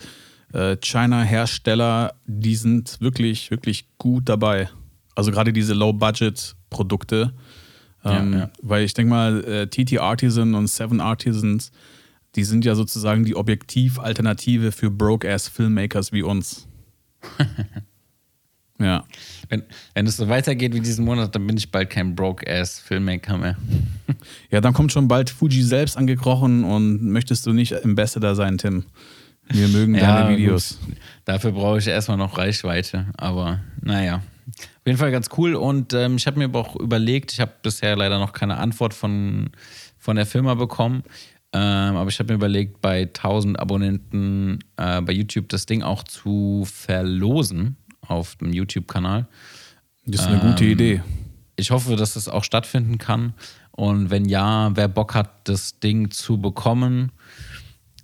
[0.52, 4.68] äh, China-Hersteller, die sind wirklich, wirklich gut dabei.
[5.14, 7.34] Also gerade diese Low-Budget-Produkte.
[8.04, 8.50] Ähm, ja, ja.
[8.62, 11.72] Weil ich denke mal, äh, TT Artisan und Seven Artisans,
[12.34, 16.66] die sind ja sozusagen die Objektiv-Alternative für Broke-Ass-Filmmakers wie uns.
[18.80, 19.04] ja.
[19.48, 19.62] Wenn,
[19.94, 23.56] wenn es so weitergeht wie diesen Monat, dann bin ich bald kein Broke-Ass-Filmmaker mehr.
[24.50, 28.84] ja, dann kommt schon bald Fuji selbst angekrochen und möchtest du nicht Ambassador sein, Tim?
[29.48, 30.78] Wir mögen ja, deine Videos.
[30.84, 30.96] Gut.
[31.24, 34.22] Dafür brauche ich erstmal noch Reichweite, aber naja.
[34.46, 37.52] Auf jeden Fall ganz cool und ähm, ich habe mir aber auch überlegt, ich habe
[37.62, 39.50] bisher leider noch keine Antwort von,
[39.98, 41.02] von der Firma bekommen,
[41.52, 46.02] ähm, aber ich habe mir überlegt, bei 1000 Abonnenten äh, bei YouTube das Ding auch
[46.02, 49.26] zu verlosen auf dem YouTube-Kanal.
[50.04, 51.02] Das ist eine ähm, gute Idee.
[51.56, 53.34] Ich hoffe, dass das auch stattfinden kann.
[53.70, 57.12] Und wenn ja, wer Bock hat, das Ding zu bekommen,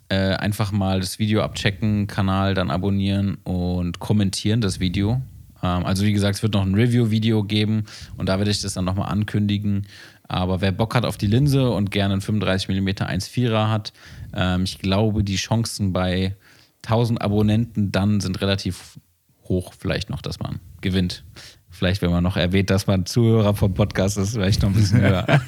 [0.08, 5.20] äh, einfach mal das Video abchecken, Kanal dann abonnieren und kommentieren das Video.
[5.62, 7.84] Ähm, also wie gesagt, es wird noch ein Review-Video geben
[8.16, 9.86] und da werde ich das dann nochmal ankündigen.
[10.28, 13.92] Aber wer Bock hat auf die Linse und gerne einen 35mm 1.4er hat,
[14.34, 16.36] ähm, ich glaube, die Chancen bei
[16.84, 18.98] 1000 Abonnenten dann sind relativ
[19.44, 21.24] hoch vielleicht noch, dass man gewinnt.
[21.68, 25.00] Vielleicht, wenn man noch erwähnt, dass man Zuhörer vom Podcast ist, vielleicht noch ein bisschen
[25.00, 25.26] höher.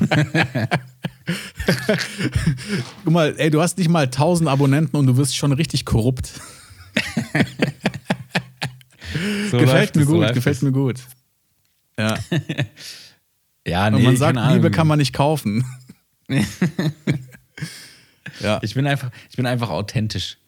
[3.05, 6.40] Guck mal, ey, du hast nicht mal 1000 Abonnenten und du wirst schon richtig korrupt.
[9.51, 11.01] so gefällt mir gut, so gefällt mir gut.
[11.98, 12.18] Ja.
[13.66, 15.64] ja, nee, und man sagt, Liebe kann man nicht kaufen.
[18.40, 18.61] ja.
[18.62, 20.38] Ich bin einfach, ich bin einfach authentisch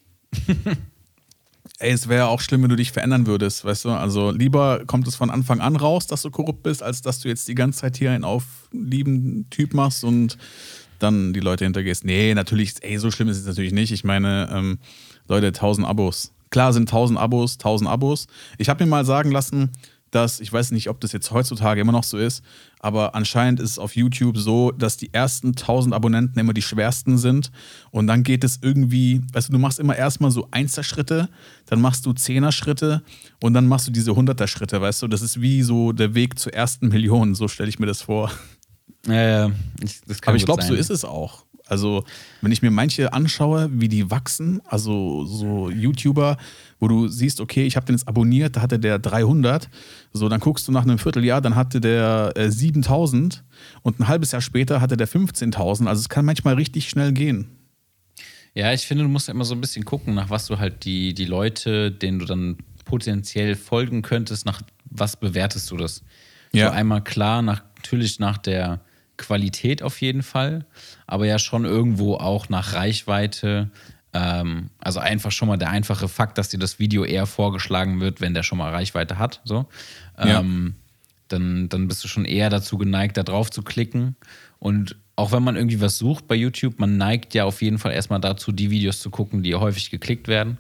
[1.79, 3.91] ey, es wäre auch schlimm, wenn du dich verändern würdest, weißt du?
[3.91, 7.29] Also lieber kommt es von Anfang an raus, dass du korrupt bist, als dass du
[7.29, 10.39] jetzt die ganze Zeit hier einen auflieben Typ machst und
[10.99, 12.05] dann die Leute hintergehst.
[12.05, 13.93] Nee, natürlich, ey, so schlimm ist es natürlich nicht.
[13.93, 14.79] Ich meine, ähm,
[15.29, 16.33] Leute, 1000 Abos.
[16.55, 18.29] Klar sind 1000 Abos, 1000 Abos.
[18.59, 19.73] Ich habe mir mal sagen lassen,
[20.13, 22.45] dass, ich weiß nicht, ob das jetzt heutzutage immer noch so ist,
[22.79, 27.19] aber anscheinend ist es auf YouTube so, dass die ersten 1000 Abonnenten immer die schwersten
[27.19, 27.51] sind
[27.91, 31.29] und dann geht es irgendwie, weißt du, du machst immer erstmal so Einser-Schritte,
[31.67, 33.03] dann machst du Zehner-Schritte
[33.43, 36.55] und dann machst du diese Hunderter-Schritte, weißt du, das ist wie so der Weg zur
[36.55, 38.31] ersten Million, so stelle ich mir das vor.
[39.09, 39.51] Ja, ja.
[39.83, 41.47] Ich, aber ich glaube, so ist es auch.
[41.67, 42.05] Also,
[42.43, 46.37] wenn ich mir manche anschaue, wie die wachsen, also so YouTuber,
[46.79, 49.71] wo du siehst, okay, ich habe den jetzt abonniert, da hatte der 300,
[50.13, 53.45] so, dann guckst du nach einem Vierteljahr, dann hatte der äh, 7000
[53.83, 55.87] und ein halbes Jahr später hatte der 15.000.
[55.87, 57.47] Also, es kann manchmal richtig schnell gehen.
[58.55, 60.85] Ja, ich finde, du musst ja immer so ein bisschen gucken, nach was du halt
[60.85, 66.03] die, die Leute, denen du dann potenziell folgen könntest, nach was bewertest du das?
[66.53, 66.69] Ja.
[66.69, 68.81] So einmal klar, nach, natürlich nach der
[69.17, 70.65] Qualität auf jeden Fall,
[71.07, 73.71] aber ja schon irgendwo auch nach Reichweite.
[74.13, 78.21] Ähm, also einfach schon mal der einfache Fakt, dass dir das Video eher vorgeschlagen wird,
[78.21, 79.41] wenn der schon mal Reichweite hat.
[79.45, 79.67] So.
[80.19, 80.77] Ähm,
[81.29, 84.17] dann, dann bist du schon eher dazu geneigt, da drauf zu klicken.
[84.59, 87.93] Und auch wenn man irgendwie was sucht bei YouTube, man neigt ja auf jeden Fall
[87.93, 90.59] erstmal dazu, die Videos zu gucken, die häufig geklickt werden.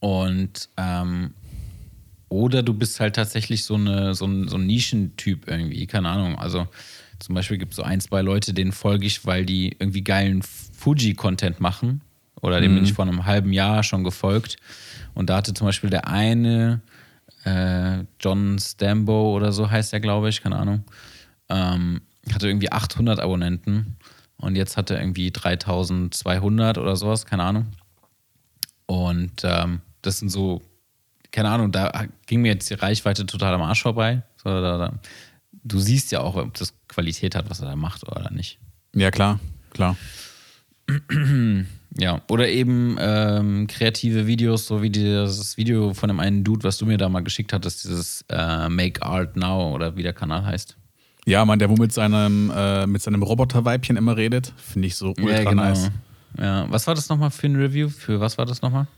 [0.00, 1.32] Und ähm,
[2.28, 6.38] oder du bist halt tatsächlich so, eine, so, ein, so ein Nischentyp irgendwie, keine Ahnung.
[6.38, 6.66] Also
[7.18, 10.42] zum Beispiel gibt es so ein, zwei Leute, denen folge ich, weil die irgendwie geilen
[10.42, 12.02] Fuji-Content machen.
[12.40, 12.76] Oder dem mhm.
[12.76, 14.56] bin ich vor einem halben Jahr schon gefolgt.
[15.14, 16.82] Und da hatte zum Beispiel der eine,
[17.44, 20.84] äh, John Stambo oder so heißt er, glaube ich, keine Ahnung,
[21.48, 23.96] ähm, hatte irgendwie 800 Abonnenten.
[24.36, 27.66] Und jetzt hat er irgendwie 3200 oder sowas, keine Ahnung.
[28.86, 30.60] Und ähm, das sind so
[31.34, 34.22] keine Ahnung, da ging mir jetzt die Reichweite total am Arsch vorbei.
[34.44, 38.58] Du siehst ja auch, ob das Qualität hat, was er da macht oder nicht.
[38.94, 39.96] Ja, klar, klar.
[40.88, 41.64] ja,
[41.96, 46.76] Ja, oder eben ähm, kreative Videos, so wie dieses Video von dem einen Dude, was
[46.76, 50.44] du mir da mal geschickt hattest, dieses äh, Make Art Now oder wie der Kanal
[50.44, 50.76] heißt.
[51.24, 55.14] Ja, man, der wo mit seinem, äh, mit seinem Roboterweibchen immer redet, finde ich so
[55.16, 55.62] ultra ja, genau.
[55.62, 55.90] nice.
[56.36, 57.88] Ja, was war das nochmal für ein Review?
[57.88, 58.88] Für was war das nochmal?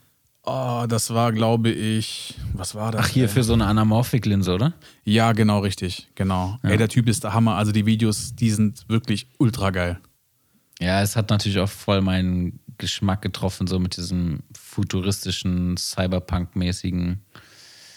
[0.49, 3.07] Oh, das war, glaube ich, was war das?
[3.07, 3.29] Ach, hier ey?
[3.29, 4.75] für so eine Anamorphic-Linse, oder?
[5.05, 6.57] Ja, genau, richtig, genau.
[6.63, 6.71] Ja.
[6.71, 7.57] Ey, der Typ ist der Hammer.
[7.57, 9.99] Also die Videos, die sind wirklich ultra geil.
[10.79, 17.23] Ja, es hat natürlich auch voll meinen Geschmack getroffen, so mit diesem futuristischen, Cyberpunk-mäßigen.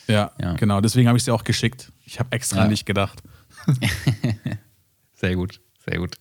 [0.08, 0.54] Ja, Ja.
[0.54, 0.82] genau.
[0.82, 1.92] Deswegen habe ich sie auch geschickt.
[2.06, 2.68] Ich habe extra Ja.
[2.68, 3.22] nicht gedacht.
[5.14, 6.16] Sehr gut, sehr gut.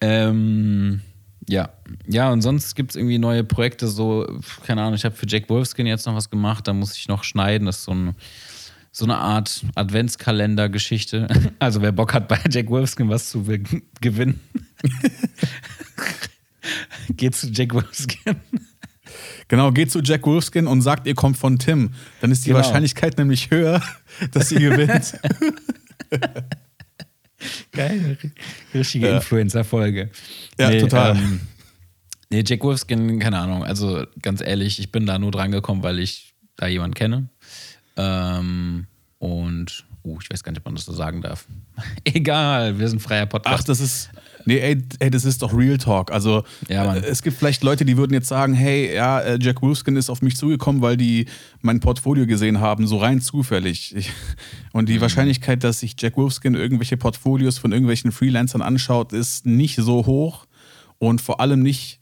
[0.00, 1.02] Ähm,
[1.48, 1.70] ja,
[2.06, 4.26] ja, und sonst gibt es irgendwie neue Projekte, so,
[4.64, 7.24] keine Ahnung, ich habe für Jack Wolfskin jetzt noch was gemacht, da muss ich noch
[7.24, 8.14] schneiden, das ist so, ein,
[8.92, 11.28] so eine Art Adventskalender-Geschichte.
[11.58, 13.44] Also wer Bock hat, bei Jack Wolfskin was zu
[14.00, 14.40] gewinnen,
[17.10, 18.36] geht zu Jack Wolfskin.
[19.48, 21.90] Genau, geht zu Jack Wolfskin und sagt, ihr kommt von Tim.
[22.20, 22.62] Dann ist die Genau.
[22.62, 23.82] Wahrscheinlichkeit nämlich höher,
[24.32, 25.18] dass ihr gewinnt.
[27.80, 28.18] Geil,
[28.74, 29.16] richtige Ja.
[29.16, 30.10] Influencer-Folge.
[30.58, 31.16] Ja, total.
[31.16, 31.40] Ähm,
[32.28, 33.64] nee, Jack Wolfskin, keine Ahnung.
[33.64, 37.28] Also ganz ehrlich, ich bin da nur dran gekommen, weil ich da jemanden kenne.
[37.96, 38.86] Ähm,
[39.18, 41.46] und, uh, ich weiß gar nicht, ob man das so sagen darf.
[42.04, 43.68] Egal, wir sind freier Ach, Podcast.
[43.68, 44.10] das ist.
[44.46, 46.10] Nee, ey, ey, das ist doch Real Talk.
[46.10, 49.60] Also, Ja, äh, es gibt vielleicht Leute, die würden jetzt sagen: Hey, ja, äh, Jack
[49.62, 51.26] Wolfskin ist auf mich zugekommen, weil die
[51.60, 53.94] mein Portfolio gesehen haben, so rein zufällig.
[53.94, 54.10] Ich,
[54.72, 54.86] und Mhm.
[54.94, 60.06] die Wahrscheinlichkeit, dass sich Jack Wolfskin irgendwelche Portfolios von irgendwelchen Freelancern anschaut, ist nicht so
[60.06, 60.46] hoch.
[60.98, 62.00] Und vor allem nicht,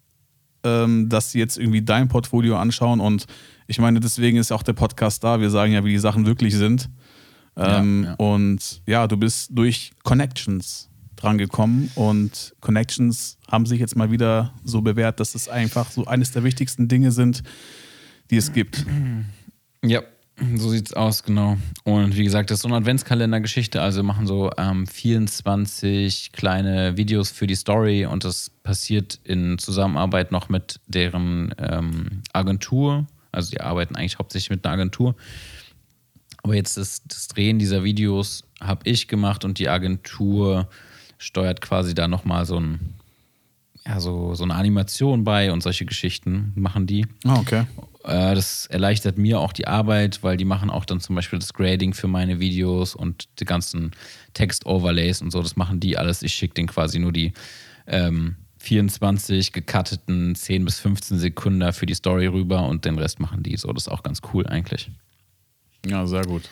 [0.64, 3.00] ähm, dass sie jetzt irgendwie dein Portfolio anschauen.
[3.00, 3.26] Und
[3.66, 5.40] ich meine, deswegen ist auch der Podcast da.
[5.40, 6.88] Wir sagen ja, wie die Sachen wirklich sind.
[7.58, 8.14] Ähm, ja.
[8.14, 14.82] Und ja, du bist durch Connections drangekommen und Connections haben sich jetzt mal wieder so
[14.82, 17.42] bewährt, dass es einfach so eines der wichtigsten Dinge sind,
[18.30, 18.86] die es gibt.
[19.84, 20.02] Ja,
[20.56, 21.56] so sieht's aus, genau.
[21.82, 23.82] Und wie gesagt, das ist so eine Adventskalender-Geschichte.
[23.82, 29.58] Also wir machen so ähm, 24 kleine Videos für die Story und das passiert in
[29.58, 33.06] Zusammenarbeit noch mit deren ähm, Agentur.
[33.32, 35.16] Also die arbeiten eigentlich hauptsächlich mit einer Agentur.
[36.42, 40.68] Aber jetzt das, das Drehen dieser Videos habe ich gemacht und die Agentur
[41.18, 42.94] steuert quasi da nochmal so, ein,
[43.84, 47.06] ja, so, so eine Animation bei und solche Geschichten machen die.
[47.24, 47.64] Ah, okay.
[48.04, 51.52] Äh, Das erleichtert mir auch die Arbeit, weil die machen auch dann zum Beispiel das
[51.52, 53.90] Grading für meine Videos und die ganzen
[54.34, 55.42] Text-Overlays und so.
[55.42, 56.22] Das machen die alles.
[56.22, 57.32] Ich schicke denen quasi nur die
[57.86, 63.42] ähm, 24 gecutteten 10 bis 15 Sekunden für die Story rüber und den Rest machen
[63.42, 63.56] die.
[63.56, 64.90] So, das ist auch ganz cool eigentlich.
[65.86, 66.42] Ja, sehr gut.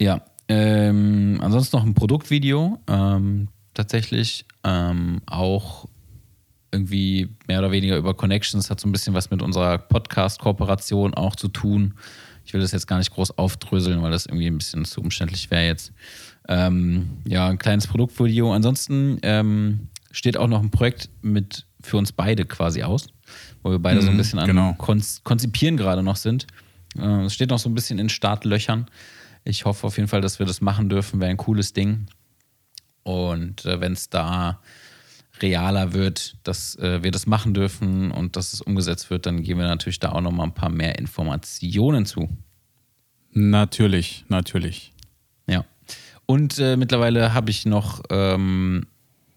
[0.00, 2.78] Ja, ähm, ansonsten noch ein Produktvideo.
[2.88, 5.88] Ähm, tatsächlich ähm, auch
[6.70, 11.36] irgendwie mehr oder weniger über Connections, hat so ein bisschen was mit unserer Podcast-Kooperation auch
[11.36, 11.94] zu tun.
[12.44, 15.50] Ich will das jetzt gar nicht groß aufdröseln, weil das irgendwie ein bisschen zu umständlich
[15.50, 15.92] wäre jetzt.
[16.48, 18.52] Ähm, ja, ein kleines Produktvideo.
[18.52, 23.06] Ansonsten ähm, steht auch noch ein Projekt mit für uns beide quasi aus,
[23.62, 24.74] wo wir beide so ein Mhm, bisschen an genau.
[24.78, 26.46] Konz Konzipieren gerade noch sind.
[26.98, 28.86] Äh, Es steht noch so ein bisschen in Startlöchern.
[29.44, 31.20] Ich hoffe auf jeden Fall, dass wir das machen dürfen.
[31.20, 32.06] Wäre ein cooles Ding.
[33.02, 34.60] Und äh, wenn es da
[35.40, 39.60] realer wird, dass äh, wir das machen dürfen und dass es umgesetzt wird, dann geben
[39.60, 42.28] wir natürlich da auch noch mal ein paar mehr Informationen zu.
[43.32, 44.92] Natürlich, natürlich.
[45.46, 45.64] Ja.
[46.26, 48.86] Und äh, mittlerweile habe ich noch ähm,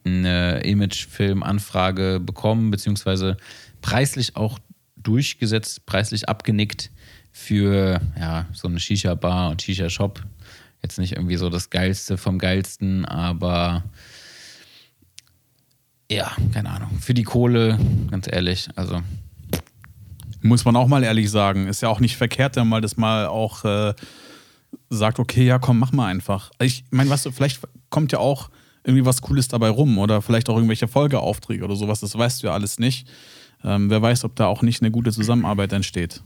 [0.06, 3.38] eine Imagefilm-Anfrage bekommen, beziehungsweise
[3.82, 4.60] preislich auch
[4.98, 6.92] durchgesetzt, preislich abgenickt
[7.38, 10.24] für ja, so eine Shisha-Bar und Shisha-Shop.
[10.82, 13.84] Jetzt nicht irgendwie so das Geilste vom Geilsten, aber
[16.10, 16.98] ja, keine Ahnung.
[17.02, 17.78] Für die Kohle,
[18.10, 19.02] ganz ehrlich, also
[20.42, 21.68] Muss man auch mal ehrlich sagen.
[21.68, 23.94] Ist ja auch nicht verkehrt, wenn man das mal auch äh,
[24.90, 26.52] sagt, okay, ja, komm, mach mal einfach.
[26.62, 28.50] Ich meine, du, vielleicht kommt ja auch
[28.86, 32.48] irgendwie was Cooles dabei rum oder vielleicht auch irgendwelche Folgeaufträge oder sowas, das weißt du
[32.48, 33.10] ja alles nicht.
[33.62, 36.22] Ähm, wer weiß, ob da auch nicht eine gute Zusammenarbeit entsteht.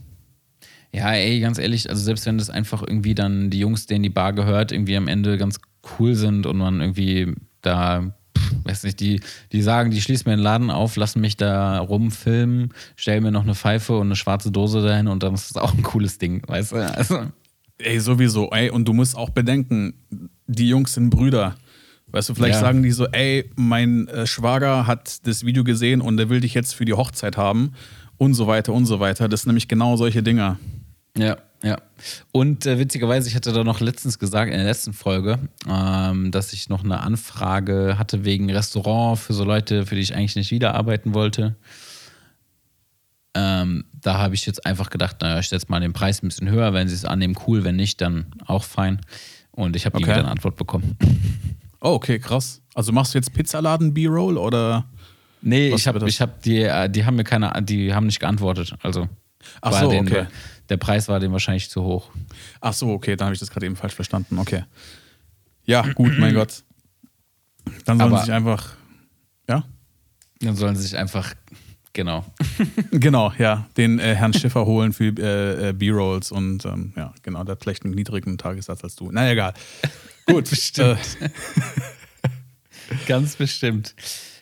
[0.92, 4.08] Ja, ey, ganz ehrlich, also selbst wenn das einfach irgendwie dann die Jungs, denen die
[4.10, 5.60] Bar gehört, irgendwie am Ende ganz
[5.98, 9.20] cool sind und man irgendwie da, pff, weiß nicht, die,
[9.52, 13.44] die sagen, die schließen mir den Laden auf, lassen mich da rumfilmen, stellen mir noch
[13.44, 16.42] eine Pfeife und eine schwarze Dose dahin und dann ist das auch ein cooles Ding,
[16.46, 16.76] weißt du?
[16.76, 17.20] Also,
[17.78, 19.94] Ey, sowieso, ey, und du musst auch bedenken,
[20.46, 21.54] die Jungs sind Brüder.
[22.08, 22.60] Weißt du, vielleicht Ja.
[22.60, 26.52] sagen die so, ey, mein äh, Schwager hat das Video gesehen und der will dich
[26.54, 27.72] jetzt für die Hochzeit haben
[28.18, 29.28] und so weiter und so weiter.
[29.28, 30.58] Das sind nämlich genau solche Dinger.
[31.16, 31.76] Ja, ja.
[32.32, 36.52] Und äh, witzigerweise, ich hatte da noch letztens gesagt, in der letzten Folge, ähm, dass
[36.52, 40.50] ich noch eine Anfrage hatte wegen Restaurant für so Leute, für die ich eigentlich nicht
[40.50, 41.56] wieder arbeiten wollte.
[43.34, 46.50] Ähm, da habe ich jetzt einfach gedacht, naja, ich setze mal den Preis ein bisschen
[46.50, 46.72] höher.
[46.72, 47.62] Wenn sie es annehmen, cool.
[47.62, 49.00] Wenn nicht, dann auch fein.
[49.52, 50.12] Und ich habe Okay.
[50.12, 50.96] eine Antwort bekommen.
[51.82, 52.60] Oh, okay, krass.
[52.74, 54.84] Also machst du jetzt Pizzaladen B-Roll oder?
[55.40, 58.74] Nee, ich habe, ich habe die, äh, die haben mir keine, die haben nicht geantwortet.
[58.82, 59.08] Also
[59.62, 60.26] Ach so, okay.
[60.70, 62.10] Der Preis war dem wahrscheinlich zu hoch.
[62.60, 64.38] Ach so, okay, dann habe ich das gerade eben falsch verstanden.
[64.38, 64.64] Okay.
[65.64, 66.62] Ja, gut, mein Gott.
[67.84, 68.74] Dann sollen Aber- sie sich einfach.
[69.48, 69.64] Ja?
[70.40, 71.34] Dann sollen sie sich einfach,
[71.92, 72.24] genau.
[72.92, 77.44] Genau, ja, den äh, Herrn Schiffer holen für äh, äh, B-Rolls und ähm, ja, genau,
[77.44, 79.10] der hat vielleicht einen niedrigen Tagessatz als du.
[79.12, 79.52] Na egal.
[80.26, 80.98] Gut, Bestimmt.
[81.20, 81.28] Äh,
[83.06, 83.94] Ganz bestimmt.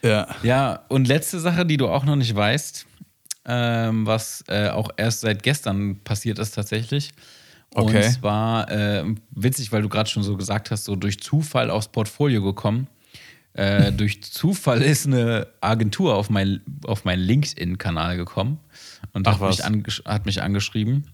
[0.03, 0.27] ja.
[0.43, 2.87] Ja, und letzte Sache, die du auch noch nicht weißt,
[3.49, 7.13] ähm, was äh, auch erst seit gestern passiert ist tatsächlich.
[7.75, 8.07] Okay.
[8.07, 11.89] Und zwar äh, witzig, weil du gerade schon so gesagt hast, so durch Zufall aufs
[11.89, 12.89] Portfolio gekommen.
[13.55, 18.61] Äh, durch Zufall ist eine Agentur auf mein, auf meinen LinkedIn-Kanal gekommen
[19.13, 21.11] und Ach hat, mich angesch hat mich angeschrieben.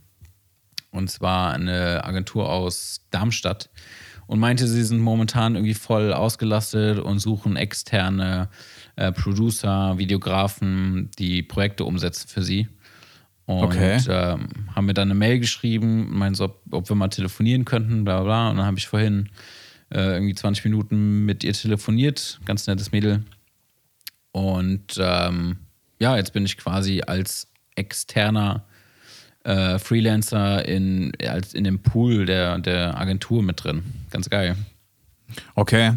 [0.90, 3.70] Und zwar eine Agentur aus Darmstadt.
[4.26, 8.48] Und meinte, sie sind momentan irgendwie voll ausgelastet und suchen externe
[8.96, 12.68] äh, Producer, Videografen, die Projekte umsetzen für sie.
[13.46, 13.98] Und Okay.
[14.08, 18.04] ähm, haben mir dann eine Mail geschrieben, meinen so, ob, ob wir mal telefonieren könnten,
[18.04, 18.50] bla bla bla.
[18.50, 19.28] Und dann habe ich vorhin
[19.90, 23.22] äh, irgendwie 20 Minuten mit ihr telefoniert, ganz nettes Mädel.
[24.32, 25.58] Und ähm,
[26.00, 28.64] ja, jetzt bin ich quasi als externer
[29.44, 33.82] äh, Freelancer in, als in dem Pool der, der Agentur mit drin.
[34.10, 34.56] Ganz geil.
[35.54, 35.92] Okay.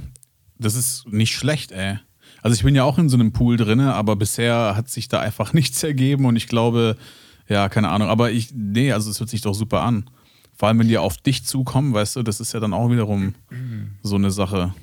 [0.60, 2.00] Das ist nicht schlecht, ey.
[2.42, 5.20] Also ich bin ja auch in so einem Pool drinne, aber bisher hat sich da
[5.20, 6.98] einfach nichts ergeben und ich glaube,
[7.48, 10.10] ja, keine Ahnung, aber ich, nee, also es hört sich doch super an.
[10.56, 13.36] Vor allem, wenn die auf dich zukommen, weißt du, das ist ja dann auch wiederum
[14.02, 14.74] so eine Sache.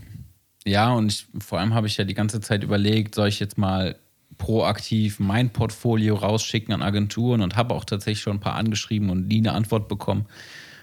[0.64, 3.58] Ja, und ich, vor allem habe ich ja die ganze Zeit überlegt, soll ich jetzt
[3.58, 3.96] mal
[4.38, 9.26] proaktiv mein Portfolio rausschicken an Agenturen und habe auch tatsächlich schon ein paar angeschrieben und
[9.26, 10.26] nie eine Antwort bekommen,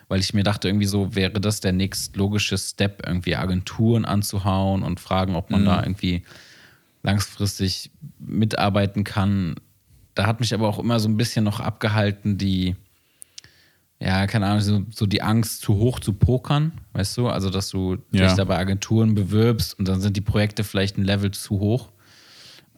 [0.07, 4.83] weil ich mir dachte, irgendwie so wäre das der nächst logische Step, irgendwie Agenturen anzuhauen
[4.83, 6.23] und fragen, ob man da irgendwie
[7.03, 9.55] langfristig mitarbeiten kann.
[10.15, 12.75] Da hat mich aber auch immer so ein bisschen noch abgehalten, die,
[13.99, 17.27] ja, keine Ahnung, so, so die Angst, zu hoch zu pokern, weißt du?
[17.29, 18.27] Also, dass du Ja.
[18.27, 21.91] dich da bei Agenturen bewirbst und dann sind die Projekte vielleicht ein Level zu hoch.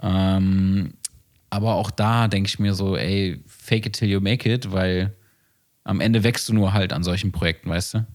[0.02, 0.94] Ähm,
[1.50, 5.14] aber auch da denke ich mir so, ey, fake it till you make it, weil
[5.84, 8.06] am Ende wächst du nur halt an solchen Projekten, weißt du?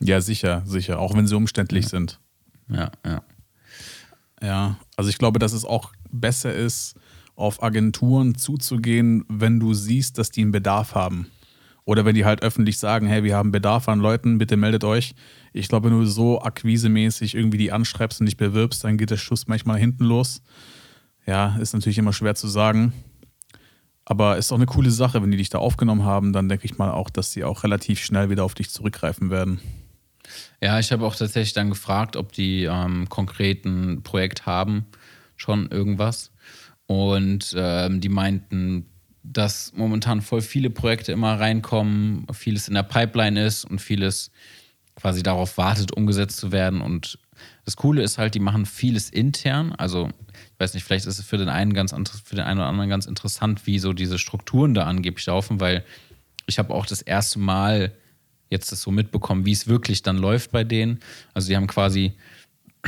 [0.00, 2.20] Ja, sicher, sicher, auch wenn sie umständlich sind.
[2.68, 3.22] Ja, ja.
[4.42, 6.94] Ja, also ich glaube, dass es auch besser ist,
[7.36, 11.28] auf Agenturen zuzugehen, wenn du siehst, dass die einen Bedarf haben.
[11.84, 15.14] Oder wenn die halt öffentlich sagen, hey, wir haben Bedarf an Leuten, bitte meldet euch.
[15.52, 19.46] Ich glaube, du so akquisemäßig irgendwie die anschreibst und dich bewirbst, dann geht der Schuss
[19.46, 20.42] manchmal hinten los.
[21.26, 22.92] Ja, ist natürlich immer schwer zu sagen.
[24.04, 26.78] Aber ist auch eine coole Sache, wenn die dich da aufgenommen haben, dann denke ich
[26.78, 29.60] mal auch, dass sie auch relativ schnell wieder auf dich zurückgreifen werden.
[30.60, 34.86] Ja, ich habe auch tatsächlich dann gefragt, ob die ähm, konkreten Projekt haben,
[35.36, 36.30] schon irgendwas.
[36.86, 38.86] Und ähm, die meinten,
[39.22, 44.30] dass momentan voll viele Projekte immer reinkommen, vieles in der Pipeline ist und vieles
[44.94, 46.80] quasi darauf wartet, umgesetzt zu werden.
[46.80, 47.18] Und
[47.64, 49.72] das Coole ist halt, die machen vieles intern.
[49.72, 51.92] Also, ich weiß nicht, vielleicht ist es für den einen ganz
[52.24, 55.84] für den einen oder anderen ganz interessant, wie so diese Strukturen da angeblich laufen, weil
[56.46, 57.92] ich habe auch das erste Mal
[58.50, 61.00] jetzt das so mitbekommen, wie es wirklich dann läuft bei denen.
[61.34, 62.12] Also die haben quasi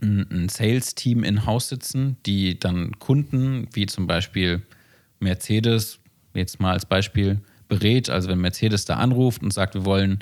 [0.00, 4.62] ein, Sales-Team in Haus sitzen, die dann Kunden, wie zum Beispiel
[5.20, 5.98] Mercedes,
[6.34, 8.10] jetzt mal als Beispiel, berät.
[8.10, 10.18] Also wenn Mercedes da anruft und sagt, wir wollen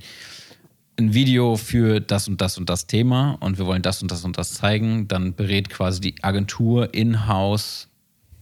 [0.98, 4.24] ein Video für das und das und das Thema und wir wollen das und das
[4.24, 7.88] und das zeigen, dann berät quasi die Agentur in-house,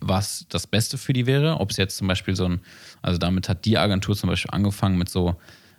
[0.01, 1.61] was das Beste für die wäre.
[1.61, 2.61] Ob es jetzt zum Beispiel so ein,
[3.01, 5.37] also damit hat die Agentur zum Beispiel angefangen mit so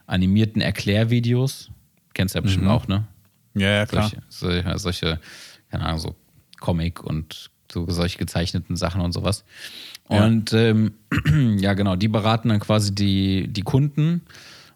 [0.09, 1.71] animierten Erklärvideos.
[2.13, 3.07] Kennst du ja bestimmt auch, ne?
[3.53, 4.09] Ja, ja, klar.
[4.29, 5.19] Solche, solche, solche,
[5.69, 6.15] keine Ahnung, so
[6.59, 9.45] Comic und so solche gezeichneten Sachen und sowas.
[10.09, 10.25] Ja.
[10.25, 10.93] Und ähm,
[11.59, 14.21] ja, genau, die beraten dann quasi die, die Kunden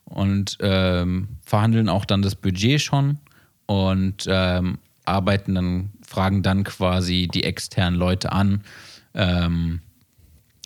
[0.05, 3.17] und ähm, verhandeln auch dann das Budget schon
[3.65, 8.63] und ähm, arbeiten dann, fragen dann quasi die externen Leute an,
[9.15, 9.81] ähm,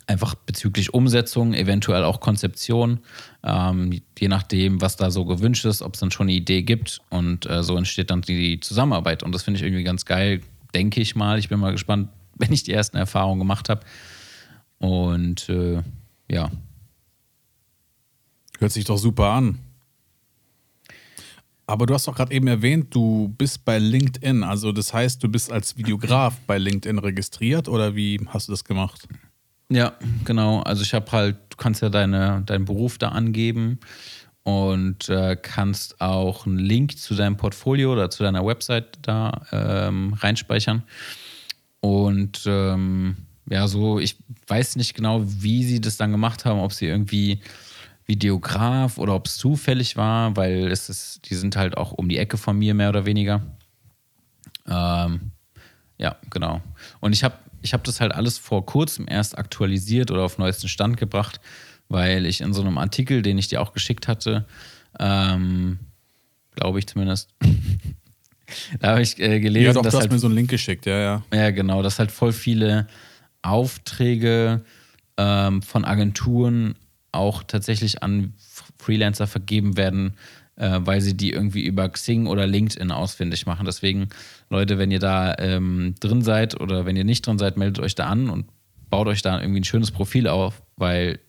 [0.08, 3.00] einfach bezüglich Umsetzung, eventuell auch Konzeption,
[3.44, 7.02] ähm, je nachdem, was da so gewünscht ist, ob es dann schon eine Idee gibt
[7.10, 10.42] und äh, so entsteht dann die Zusammenarbeit und das finde ich irgendwie ganz geil,
[10.74, 11.38] denke ich mal.
[11.40, 13.82] Ich bin mal gespannt, wenn ich die ersten Erfahrungen gemacht habe
[14.80, 15.84] und äh,
[16.32, 16.52] ja,
[18.60, 19.60] Hört sich doch super an.
[21.68, 24.44] Aber du hast doch gerade eben erwähnt, du bist bei LinkedIn.
[24.44, 28.64] Also das heißt, du bist als Videograf bei LinkedIn registriert oder wie hast du das
[28.64, 29.08] gemacht?
[29.70, 29.94] Ja,
[30.24, 30.62] genau.
[30.62, 33.80] Also ich habe halt, du kannst ja deine, deinen Beruf da angeben
[34.44, 40.14] und äh, kannst auch einen Link zu deinem Portfolio oder zu deiner Website da ähm,
[40.14, 40.84] reinspeichern.
[41.82, 43.18] Und ähm,
[43.50, 47.42] ja, so, ich weiß nicht genau, wie sie das dann gemacht haben, ob sie irgendwie
[48.06, 52.18] Videograf oder ob es zufällig war, weil es ist, die sind halt auch um die
[52.18, 53.42] Ecke von mir, mehr oder weniger.
[54.66, 55.32] Ähm,
[55.98, 56.62] ja, genau.
[57.02, 60.68] Und ich habe ich hab das halt alles vor kurzem erst aktualisiert oder auf neuesten
[60.68, 61.40] Stand gebracht,
[61.90, 64.46] weil ich in so einem Artikel, den ich dir auch geschickt hatte,
[65.00, 65.80] ähm,
[66.56, 67.30] glaube ich zumindest,
[68.80, 70.50] da habe ich äh, gelesen, Ja, doch, dass du hast halt, mir so einen Link
[70.50, 71.24] geschickt, ja, ja.
[71.34, 72.88] ja genau, dass halt voll viele
[73.42, 74.64] Aufträge
[75.18, 76.76] ähm, von Agenturen
[77.12, 78.34] auch tatsächlich an
[78.78, 80.16] Freelancer vergeben werden,
[80.58, 83.66] äh, weil sie die irgendwie über Xing oder LinkedIn ausfindig machen.
[83.66, 84.10] Deswegen,
[84.50, 87.96] Leute, wenn ihr da ähm, drin seid oder wenn ihr nicht drin seid, meldet euch
[87.96, 88.48] da an und
[88.90, 91.20] baut euch da irgendwie ein schönes Profil auf, weil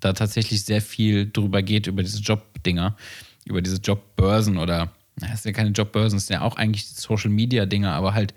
[0.00, 2.96] da tatsächlich sehr viel drüber geht, über diese Jobdinger,
[3.44, 7.30] über diese Jobbörsen oder, das sind ja keine Jobbörsen, das sind ja auch eigentlich Social
[7.30, 8.32] Media Dinger, aber halt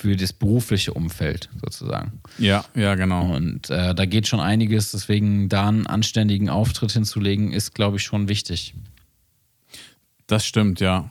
[0.00, 2.20] für das berufliche Umfeld sozusagen.
[2.38, 3.34] Ja, ja, genau.
[3.34, 8.02] Und äh, da geht schon einiges, deswegen da einen anständigen Auftritt hinzulegen, ist, glaube ich,
[8.02, 8.74] schon wichtig.
[10.26, 11.10] Das stimmt, ja.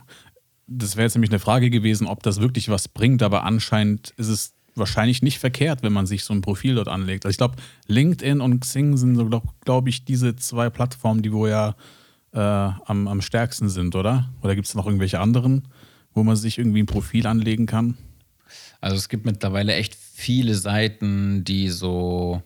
[0.66, 4.28] Das wäre jetzt nämlich eine Frage gewesen, ob das wirklich was bringt, aber anscheinend ist
[4.28, 7.24] es wahrscheinlich nicht verkehrt, wenn man sich so ein Profil dort anlegt.
[7.24, 11.32] Also ich glaube, LinkedIn und Xing sind so, glaube glaub ich, diese zwei Plattformen, die
[11.32, 11.76] wo ja
[12.32, 14.30] äh, am, am stärksten sind, oder?
[14.42, 15.68] Oder gibt es noch irgendwelche anderen,
[16.12, 17.96] wo man sich irgendwie ein Profil anlegen kann?
[18.80, 22.42] Also es gibt mittlerweile echt viele Seiten, die so,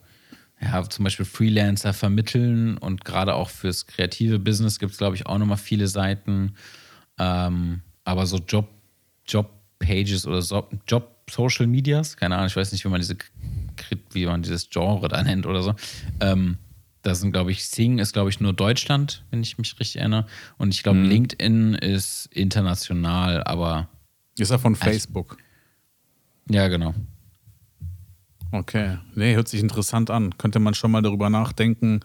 [0.60, 5.26] ja, zum Beispiel Freelancer vermitteln und gerade auch fürs kreative Business gibt es, glaube ich,
[5.26, 6.54] auch nochmal viele Seiten.
[7.18, 8.68] Ähm, aber so Job,
[9.26, 13.16] Job-Pages oder so, Job-Social Medias, keine Ahnung, ich weiß nicht, wie man diese
[14.12, 15.74] wie man dieses Genre da nennt oder so.
[16.20, 16.58] Ähm,
[17.02, 20.26] das sind, glaube ich, Sing ist, glaube ich, nur Deutschland, wenn ich mich richtig erinnere.
[20.56, 23.88] Und ich glaube, LinkedIn ist international, aber
[24.38, 25.36] Ist ja von Facebook.
[26.48, 26.94] Ja, genau.
[28.52, 28.98] Okay.
[29.14, 30.38] Nee, hört sich interessant an.
[30.38, 32.00] Könnte man schon mal darüber nachdenken,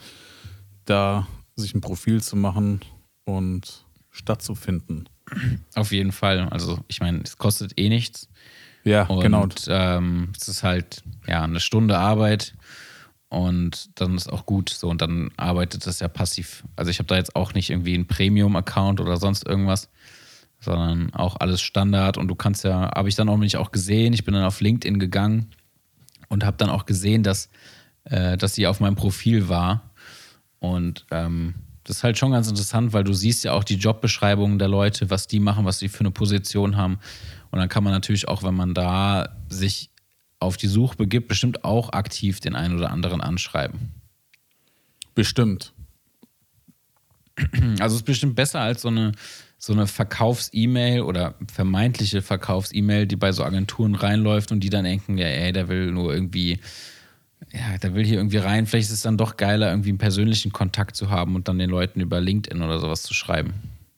[0.85, 2.79] da sich ein Profil zu machen
[3.25, 5.07] und stattzufinden.
[5.75, 6.49] Auf jeden Fall.
[6.49, 8.29] Also, ich meine, es kostet eh nichts.
[8.83, 9.47] Ja, Und genau.
[9.67, 12.55] ähm, es ist halt ja eine Stunde Arbeit
[13.27, 16.63] und dann ist auch gut so und dann arbeitet das ja passiv.
[16.75, 19.89] Also ich habe da jetzt auch nicht irgendwie einen Premium-Account oder sonst irgendwas,
[20.59, 24.13] sondern auch alles Standard und du kannst ja, habe ich dann auch nicht auch gesehen,
[24.13, 25.51] ich bin dann auf LinkedIn gegangen
[26.27, 27.49] und habe dann auch gesehen, dass,
[28.03, 29.89] äh, dass sie auf meinem Profil war
[30.59, 31.55] und ähm,
[31.89, 35.09] das ist halt schon ganz interessant, weil du siehst ja auch die Jobbeschreibungen der Leute,
[35.09, 36.99] was die machen, was sie für eine Position haben.
[37.49, 39.89] Und dann kann man natürlich auch, wenn man da sich
[40.39, 43.91] auf die Suche begibt, bestimmt auch aktiv den einen oder anderen anschreiben.
[45.15, 45.73] Bestimmt.
[47.79, 49.13] Also es ist bestimmt besser als so eine,
[49.61, 55.17] so eine Verkaufs-E-Mail oder vermeintliche Verkaufs-E-Mail, die bei so Agenturen reinläuft und die dann denken,
[55.17, 56.59] ja, ey, der will nur irgendwie,
[57.51, 58.65] ja, der will hier irgendwie rein.
[58.65, 61.69] Vielleicht ist es dann doch geiler, irgendwie einen persönlichen Kontakt zu haben und dann den
[61.69, 63.53] Leuten über LinkedIn oder sowas zu schreiben.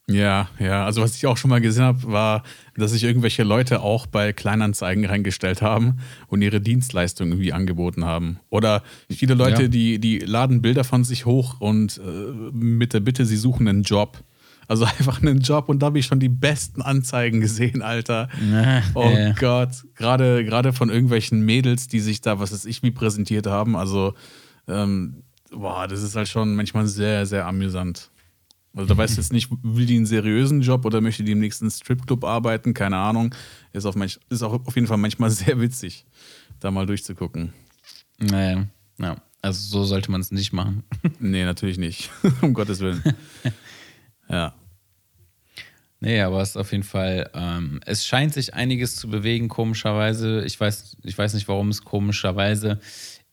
[0.07, 0.83] Ja, ja.
[0.83, 2.43] Also was ich auch schon mal gesehen habe, war,
[2.75, 8.39] dass sich irgendwelche Leute auch bei Kleinanzeigen reingestellt haben und ihre Dienstleistung irgendwie angeboten haben.
[8.49, 8.81] Oder
[9.11, 9.67] viele Leute, Ja.
[9.67, 12.01] die, die laden Bilder von sich hoch und äh,
[12.51, 14.23] mit der Bitte, sie suchen einen Job.
[14.71, 18.29] Also einfach einen Job und da habe ich schon die besten Anzeigen gesehen, Alter.
[18.93, 19.33] Oh äh.
[19.37, 23.75] Gott, gerade gerade von irgendwelchen Mädels, die sich da, was weiß ich, wie präsentiert haben.
[23.75, 24.13] Also,
[24.69, 28.11] ähm, boah, das ist halt schon manchmal sehr, sehr amüsant.
[28.73, 31.39] Also da weißt du jetzt nicht, will die einen seriösen Job oder möchte die im
[31.39, 32.73] nächsten Stripclub arbeiten?
[32.73, 33.35] Keine Ahnung.
[33.73, 36.05] Ist, auf manch, ist auch auf jeden Fall manchmal sehr witzig,
[36.61, 37.51] da mal durchzugucken.
[38.19, 38.67] Naja,
[38.99, 39.17] ja.
[39.41, 40.83] Also so sollte man es nicht machen.
[41.19, 42.09] Nee, natürlich nicht.
[42.41, 43.03] um Gottes Willen.
[44.29, 44.53] Ja.
[46.03, 50.43] Nee, aber es ist auf jeden Fall, ähm, es scheint sich einiges zu bewegen, komischerweise.
[50.45, 52.79] Ich weiß, ich weiß nicht, warum es komischerweise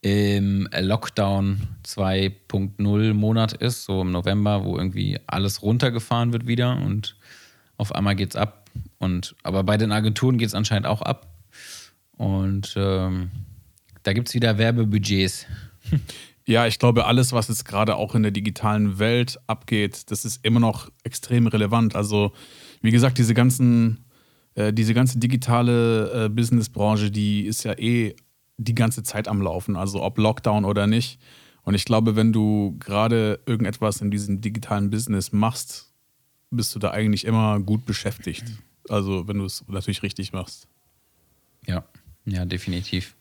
[0.02, 7.16] im Lockdown 2.0 Monat ist, so im November, wo irgendwie alles runtergefahren wird wieder und
[7.78, 8.68] auf einmal geht's ab.
[8.98, 11.26] Und, aber bei den Agenturen geht es anscheinend auch ab.
[12.18, 13.30] Und ähm,
[14.02, 15.46] da gibt es wieder Werbebudgets.
[16.48, 20.42] Ja, ich glaube, alles, was jetzt gerade auch in der digitalen Welt abgeht, das ist
[20.46, 21.94] immer noch extrem relevant.
[21.94, 22.32] Also,
[22.80, 24.06] wie gesagt, diese ganzen,
[24.54, 28.16] äh, diese ganze digitale äh, Businessbranche, die ist ja eh
[28.56, 31.20] die ganze Zeit am Laufen, also ob Lockdown oder nicht.
[31.64, 35.92] Und ich glaube, wenn du gerade irgendetwas in diesem digitalen Business machst,
[36.50, 38.44] bist du da eigentlich immer gut beschäftigt.
[38.88, 40.66] Also, wenn du es natürlich richtig machst.
[41.66, 41.84] Ja,
[42.24, 43.17] ja, definitiv.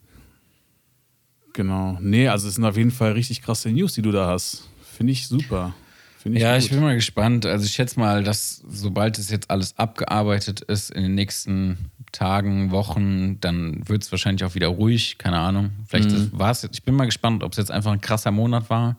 [1.58, 1.98] Genau.
[2.00, 4.70] Nee, also es sind auf jeden Fall richtig krasse News, die du da hast.
[4.96, 5.74] Finde ich super.
[6.20, 6.64] Find ich ja, gut.
[6.64, 7.48] ich bin mal gespannt.
[7.48, 12.70] Also ich schätze mal, dass sobald es jetzt alles abgearbeitet ist in den nächsten Tagen,
[12.70, 15.18] Wochen, dann wird es wahrscheinlich auch wieder ruhig.
[15.18, 15.72] Keine Ahnung.
[15.88, 16.30] Vielleicht Mhm.
[16.34, 16.64] war es.
[16.72, 18.98] Ich bin mal gespannt, ob es jetzt einfach ein krasser Monat war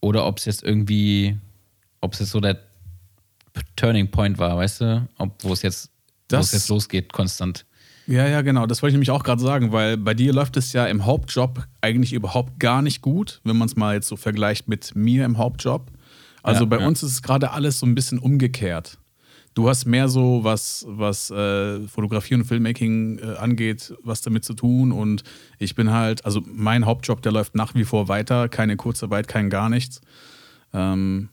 [0.00, 1.36] oder ob es jetzt irgendwie,
[2.00, 2.58] ob es jetzt so der
[3.76, 5.90] Turning Point war, weißt du, ob wo es jetzt,
[6.26, 7.64] Das- jetzt losgeht, konstant.
[8.06, 8.66] Ja, ja, genau.
[8.66, 11.66] Das wollte ich nämlich auch gerade sagen, weil bei dir läuft es ja im Hauptjob
[11.80, 15.38] eigentlich überhaupt gar nicht gut, wenn man es mal jetzt so vergleicht mit mir im
[15.38, 15.90] Hauptjob.
[16.42, 16.86] Also Ja, bei ja.
[16.86, 18.98] uns ist es gerade alles so ein bisschen umgekehrt.
[19.54, 24.54] Du hast mehr so, was, was äh, Fotografie und Filmmaking äh, angeht, was damit zu
[24.54, 24.92] tun.
[24.92, 25.24] Und
[25.58, 28.48] ich bin halt, also mein Hauptjob, der läuft nach wie vor weiter.
[28.48, 30.02] Keine Kurzarbeit, kein gar nichts.
[30.74, 31.30] Ähm,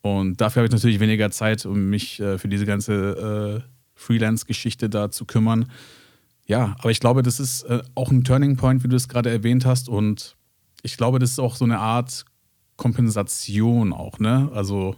[0.00, 4.88] und dafür habe ich natürlich weniger Zeit, um mich äh, für diese ganze äh, Freelance-Geschichte
[4.88, 5.66] da zu kümmern.
[6.46, 9.30] Ja, aber ich glaube, das ist äh, auch ein Turning Point, wie du es gerade
[9.30, 9.88] erwähnt hast.
[9.88, 10.36] Und
[10.82, 12.24] ich glaube, das ist auch so eine Art
[12.76, 14.50] Kompensation auch, ne?
[14.54, 14.96] Also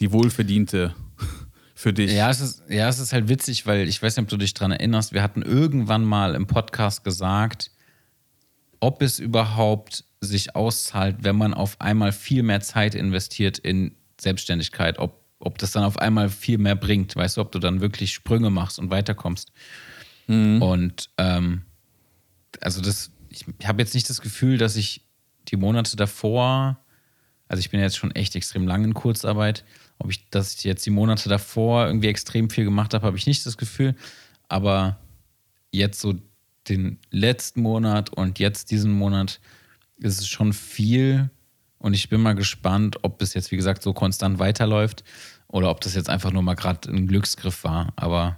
[0.00, 0.94] die wohlverdiente
[1.74, 2.12] für dich.
[2.12, 4.54] Ja es, ist, ja, es ist halt witzig, weil ich weiß nicht, ob du dich
[4.54, 7.70] daran erinnerst, wir hatten irgendwann mal im Podcast gesagt,
[8.80, 14.98] ob es überhaupt sich auszahlt, wenn man auf einmal viel mehr Zeit investiert in Selbstständigkeit,
[14.98, 18.12] ob, ob das dann auf einmal viel mehr bringt, weißt du, ob du dann wirklich
[18.12, 19.52] Sprünge machst und weiterkommst.
[20.62, 21.62] Und ähm,
[22.60, 25.04] also das, ich, ich habe jetzt nicht das Gefühl, dass ich
[25.48, 26.78] die Monate davor,
[27.48, 29.64] also ich bin jetzt schon echt extrem lang in Kurzarbeit,
[29.98, 33.26] ob ich, dass ich jetzt die Monate davor irgendwie extrem viel gemacht habe, habe ich
[33.26, 33.94] nicht das Gefühl.
[34.48, 34.98] Aber
[35.72, 36.14] jetzt so
[36.68, 39.40] den letzten Monat und jetzt diesen Monat
[39.96, 41.30] ist es schon viel.
[41.78, 45.04] Und ich bin mal gespannt, ob es jetzt, wie gesagt, so konstant weiterläuft
[45.46, 47.92] oder ob das jetzt einfach nur mal gerade ein Glücksgriff war.
[47.96, 48.36] Aber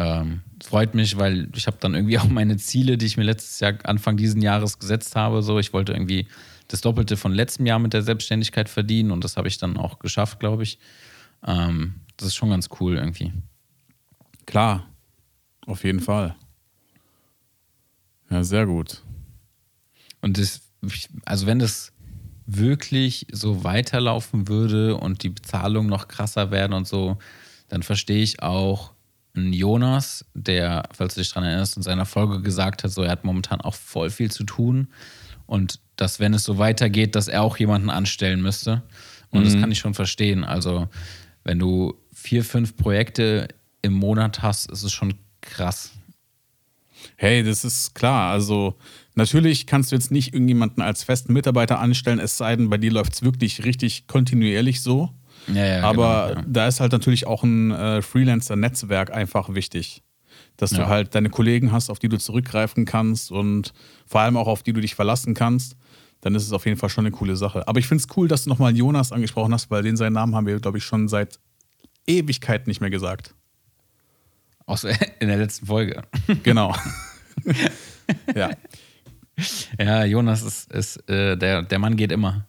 [0.00, 3.60] ähm, freut mich, weil ich habe dann irgendwie auch meine Ziele, die ich mir letztes
[3.60, 5.42] Jahr, Anfang diesen Jahres gesetzt habe.
[5.42, 6.26] So, ich wollte irgendwie
[6.68, 9.98] das Doppelte von letztem Jahr mit der Selbstständigkeit verdienen und das habe ich dann auch
[9.98, 10.78] geschafft, glaube ich.
[11.46, 13.32] Ähm, das ist schon ganz cool irgendwie.
[14.46, 14.88] Klar,
[15.66, 16.34] auf jeden Fall.
[18.30, 19.02] Ja, sehr gut.
[20.22, 20.60] Und das,
[21.24, 21.92] also wenn das
[22.46, 27.18] wirklich so weiterlaufen würde und die Bezahlungen noch krasser werden und so,
[27.68, 28.92] dann verstehe ich auch
[29.34, 33.12] einen Jonas, der, falls du dich daran erinnerst, in seiner Folge gesagt hat, so er
[33.12, 34.88] hat momentan auch voll viel zu tun
[35.46, 38.82] und dass, wenn es so weitergeht, dass er auch jemanden anstellen müsste.
[39.30, 40.42] Und das kann ich schon verstehen.
[40.44, 40.88] Also,
[41.44, 43.48] wenn du vier, fünf Projekte
[43.82, 45.92] im Monat hast, ist es schon krass.
[47.16, 48.32] Hey, das ist klar.
[48.32, 48.76] Also
[49.14, 52.92] natürlich kannst du jetzt nicht irgendjemanden als festen Mitarbeiter anstellen, es sei denn, bei dir
[52.92, 55.10] läuft es wirklich richtig kontinuierlich so.
[55.48, 56.46] Ja, ja, Aber genau, ja.
[56.46, 60.02] da ist halt natürlich auch ein äh, Freelancer-Netzwerk einfach wichtig.
[60.56, 63.72] Dass du halt deine Kollegen hast, auf die du zurückgreifen kannst und
[64.06, 65.74] vor allem auch auf die du dich verlassen kannst.
[66.20, 67.66] Dann ist es auf jeden Fall schon eine coole Sache.
[67.66, 70.34] Aber ich finde es cool, dass du nochmal Jonas angesprochen hast, weil den seinen Namen
[70.34, 71.38] haben wir, glaube ich, schon seit
[72.06, 73.34] Ewigkeit nicht mehr gesagt.
[74.66, 76.02] Außer in der letzten Folge.
[76.42, 76.76] Genau.
[78.34, 78.50] ja,
[79.78, 82.46] Ja, Jonas ist, ist äh, der, der Mann geht immer.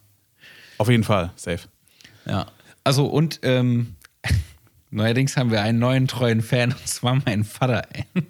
[0.78, 1.32] auf jeden Fall.
[1.36, 1.60] Safe.
[2.26, 2.46] Ja.
[2.84, 3.96] Also und ähm,
[4.90, 7.82] neuerdings haben wir einen neuen treuen Fan und zwar meinen Vater.
[7.92, 8.04] ey.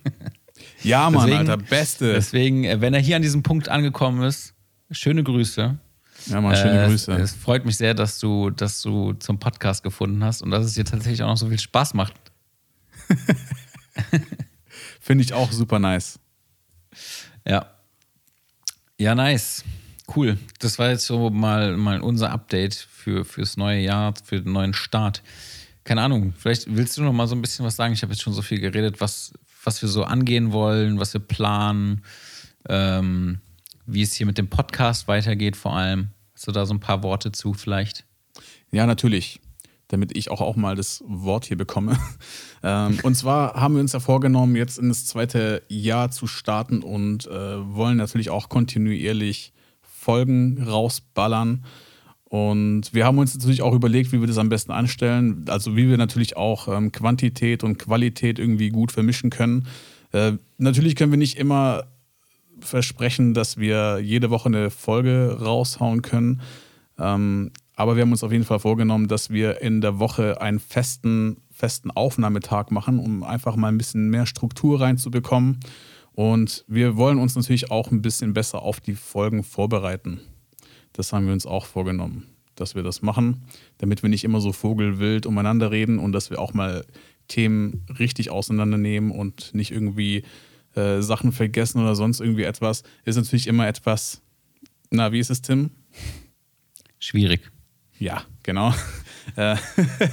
[0.84, 2.12] Ja, Mann, Deswegen- Alter, Beste.
[2.12, 4.54] Deswegen, äh, wenn er hier an diesem Punkt angekommen ist,
[4.90, 5.76] schöne Grüße.
[6.26, 7.12] Ja, Mann, schöne Äh, Grüße.
[7.12, 10.64] Es, es freut mich sehr, dass du, dass du zum Podcast gefunden hast und dass
[10.64, 12.14] es dir tatsächlich auch noch so viel Spaß macht.
[15.00, 16.18] Finde ich auch super nice.
[17.46, 17.66] Ja.
[18.98, 19.64] Ja, nice.
[20.14, 20.38] Cool.
[20.58, 24.74] Das war jetzt so mal, mal unser Update für, fürs neue Jahr, für den neuen
[24.74, 25.22] Start.
[25.84, 27.94] Keine Ahnung, vielleicht willst du noch mal so ein bisschen was sagen.
[27.94, 29.32] Ich habe jetzt schon so viel geredet, was,
[29.64, 32.02] was wir so angehen wollen, was wir planen,
[32.68, 33.40] ähm,
[33.86, 36.10] wie es hier mit dem Podcast weitergeht vor allem.
[36.34, 38.04] Hast du da so ein paar Worte zu vielleicht?
[38.70, 39.40] Ja, natürlich.
[39.88, 41.98] Damit ich auch, auch mal das Wort hier bekomme.
[42.62, 46.82] ähm, und zwar haben wir uns ja vorgenommen, jetzt in das zweite Jahr zu starten
[46.82, 47.30] und äh,
[47.74, 49.52] wollen natürlich auch kontinuierlich
[50.02, 51.64] Folgen rausballern.
[52.24, 55.44] Und wir haben uns natürlich auch überlegt, wie wir das am besten anstellen.
[55.48, 59.66] Also wie wir natürlich auch ähm, Quantität und Qualität irgendwie gut vermischen können.
[60.12, 61.84] Äh, natürlich können wir nicht immer
[62.60, 66.40] versprechen, dass wir jede Woche eine Folge raushauen können.
[66.98, 70.58] Ähm, aber wir haben uns auf jeden Fall vorgenommen, dass wir in der Woche einen
[70.58, 75.60] festen, festen Aufnahmetag machen, um einfach mal ein bisschen mehr Struktur reinzubekommen.
[76.14, 80.20] Und wir wollen uns natürlich auch ein bisschen besser auf die Folgen vorbereiten.
[80.92, 83.44] Das haben wir uns auch vorgenommen, dass wir das machen,
[83.78, 86.84] damit wir nicht immer so vogelwild umeinander reden und dass wir auch mal
[87.28, 90.24] Themen richtig auseinandernehmen und nicht irgendwie
[90.74, 94.20] äh, Sachen vergessen oder sonst irgendwie etwas, ist natürlich immer etwas,
[94.90, 95.70] na, wie ist es, Tim?
[96.98, 97.50] Schwierig.
[97.98, 98.74] Ja, genau.
[99.36, 99.56] Äh,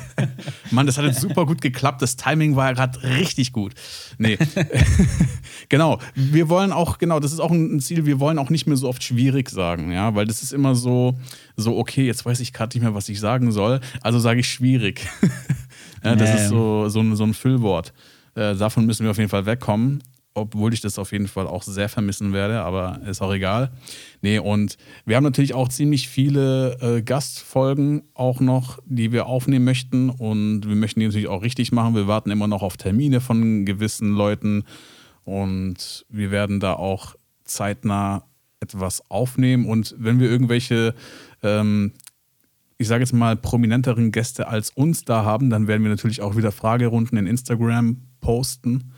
[0.72, 2.02] Mann, das hat jetzt super gut geklappt.
[2.02, 3.74] Das Timing war gerade richtig gut.
[4.18, 4.38] Nee.
[5.70, 6.00] genau.
[6.16, 8.88] Wir wollen auch, genau, das ist auch ein Ziel, wir wollen auch nicht mehr so
[8.88, 11.18] oft schwierig sagen, ja, weil das ist immer so,
[11.56, 14.50] so, okay, jetzt weiß ich gerade nicht mehr, was ich sagen soll, also sage ich
[14.50, 15.08] schwierig.
[16.04, 16.44] ja, das nee.
[16.44, 17.94] ist so, so, ein, so ein Füllwort.
[18.36, 20.04] Äh, davon müssen wir auf jeden Fall wegkommen
[20.34, 23.72] obwohl ich das auf jeden Fall auch sehr vermissen werde, aber ist auch egal.
[24.22, 29.66] Nee, und wir haben natürlich auch ziemlich viele äh, Gastfolgen auch noch, die wir aufnehmen
[29.66, 31.96] möchten und wir möchten die natürlich auch richtig machen.
[31.96, 34.64] Wir warten immer noch auf Termine von gewissen Leuten
[35.24, 38.24] und wir werden da auch zeitnah
[38.60, 40.94] etwas aufnehmen und wenn wir irgendwelche
[41.44, 41.94] ähm,
[42.82, 46.38] ich sage jetzt mal, prominenteren Gäste als uns da haben, dann werden wir natürlich auch
[46.38, 48.94] wieder Fragerunden in Instagram posten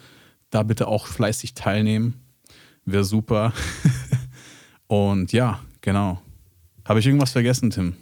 [0.52, 2.22] da bitte auch fleißig teilnehmen.
[2.86, 3.54] Wäre super.
[4.88, 6.22] Und ja, genau.
[6.86, 7.96] Habe ich irgendwas vergessen, Tim?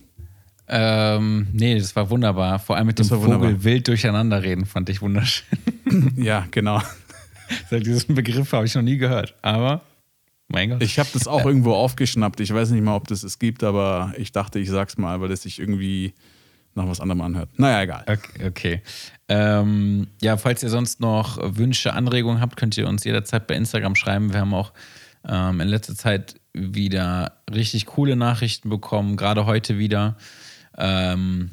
[0.67, 2.59] Ähm, nee, das war wunderbar.
[2.59, 3.63] Vor allem mit das dem Vogel wunderbar.
[3.63, 5.57] wild durcheinander reden, fand ich wunderschön.
[6.15, 6.81] ja, genau.
[7.71, 9.81] Diesen Begriff habe ich noch nie gehört, aber
[10.47, 10.83] mein Gott.
[10.83, 12.39] Ich habe das auch irgendwo aufgeschnappt.
[12.39, 15.29] Ich weiß nicht mal, ob das es gibt, aber ich dachte, ich sag's mal, weil
[15.29, 16.13] das sich irgendwie
[16.75, 17.49] nach was anderem anhört.
[17.57, 18.03] Naja, egal.
[18.07, 18.47] Okay.
[18.47, 18.81] okay.
[19.27, 23.95] Ähm, ja, falls ihr sonst noch Wünsche, Anregungen habt, könnt ihr uns jederzeit bei Instagram
[23.95, 24.33] schreiben.
[24.33, 24.73] Wir haben auch
[25.27, 30.17] ähm, in letzter Zeit wieder richtig coole Nachrichten bekommen, gerade heute wieder.
[30.77, 31.51] Ähm,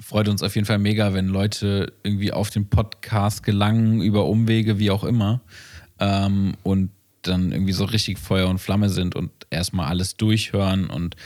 [0.00, 4.78] freut uns auf jeden Fall mega, wenn Leute irgendwie auf den Podcast gelangen, über Umwege,
[4.78, 5.40] wie auch immer.
[5.98, 6.90] Ähm, und
[7.22, 11.16] dann irgendwie so richtig Feuer und Flamme sind und erstmal alles durchhören und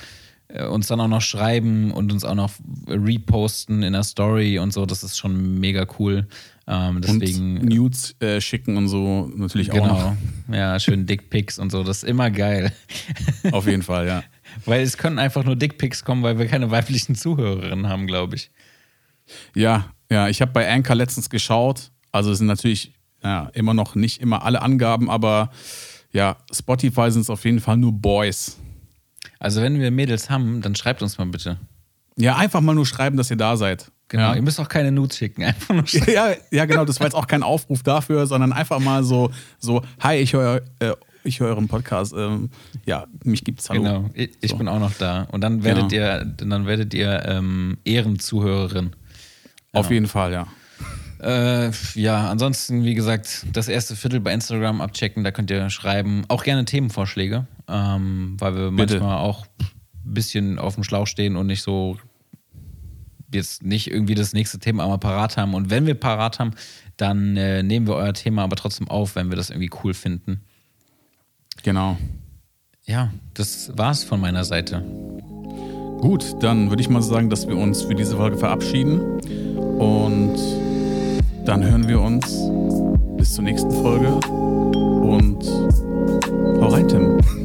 [0.61, 2.53] uns dann auch noch schreiben und uns auch noch
[2.89, 4.87] reposten in der Story und so.
[4.87, 6.27] Das ist schon mega cool.
[6.67, 9.85] Ähm, deswegen, und Nudes äh, schicken und so natürlich genau.
[9.85, 10.17] auch noch.
[10.55, 11.83] Ja, schön Dickpics und so.
[11.83, 12.73] Das ist immer geil.
[13.53, 14.23] Auf jeden Fall, ja.
[14.65, 18.51] Weil es können einfach nur Dickpics kommen, weil wir keine weiblichen Zuhörerinnen haben, glaube ich.
[19.55, 20.29] Ja, ja.
[20.29, 21.91] Ich habe bei Anchor letztens geschaut.
[22.11, 22.93] Also es sind natürlich
[23.23, 25.51] ja, immer noch nicht immer alle Angaben, aber
[26.13, 28.59] ja, Spotify sind es auf jeden Fall nur Boys.
[29.39, 31.59] Also wenn wir Mädels haben, dann schreibt uns mal bitte.
[32.17, 33.91] Ja, einfach mal nur schreiben, dass ihr da seid.
[34.09, 34.35] Genau, ja.
[34.35, 36.13] ihr müsst auch keine Nudes schicken, einfach nur schreiben.
[36.13, 39.83] Ja, ja, genau, das war jetzt auch kein Aufruf dafür, sondern einfach mal so, so
[40.01, 40.93] hi, ich höre äh,
[41.25, 42.13] ich höre euren Podcast.
[42.17, 42.51] Ähm,
[42.85, 43.83] ja, mich gibt's hallo.
[43.83, 44.57] Genau, ich, ich so.
[44.57, 45.23] bin auch noch da.
[45.31, 46.05] Und dann werdet genau.
[46.05, 48.91] ihr, dann werdet ihr ähm, Ehrenzuhörerin.
[48.91, 48.97] Genau.
[49.73, 50.47] Auf jeden Fall, ja.
[51.21, 56.25] Äh, ja, ansonsten, wie gesagt, das erste Viertel bei Instagram abchecken, da könnt ihr schreiben.
[56.29, 58.95] Auch gerne Themenvorschläge, ähm, weil wir Bitte.
[58.95, 59.47] manchmal auch
[60.05, 61.97] ein bisschen auf dem Schlauch stehen und nicht so
[63.33, 65.55] jetzt nicht irgendwie das nächste Thema einmal parat haben.
[65.55, 66.53] Und wenn wir parat haben,
[66.97, 70.43] dann äh, nehmen wir euer Thema aber trotzdem auf, wenn wir das irgendwie cool finden.
[71.63, 71.97] Genau.
[72.85, 74.85] Ja, das war's von meiner Seite.
[76.01, 79.01] Gut, dann würde ich mal sagen, dass wir uns für diese Folge verabschieden
[79.79, 80.37] und
[81.45, 82.27] dann hören wir uns
[83.17, 85.45] bis zur nächsten Folge und
[86.61, 87.42] hau rein, Tim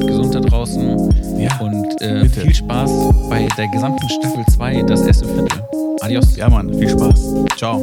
[0.00, 1.38] bleibt gesund da draußen.
[1.38, 2.90] Ja, und äh, viel Spaß
[3.28, 5.62] bei der gesamten Staffel 2, das erste Viertel.
[6.00, 6.36] Adios.
[6.36, 7.34] Ja, Mann, viel Spaß.
[7.56, 7.82] Ciao.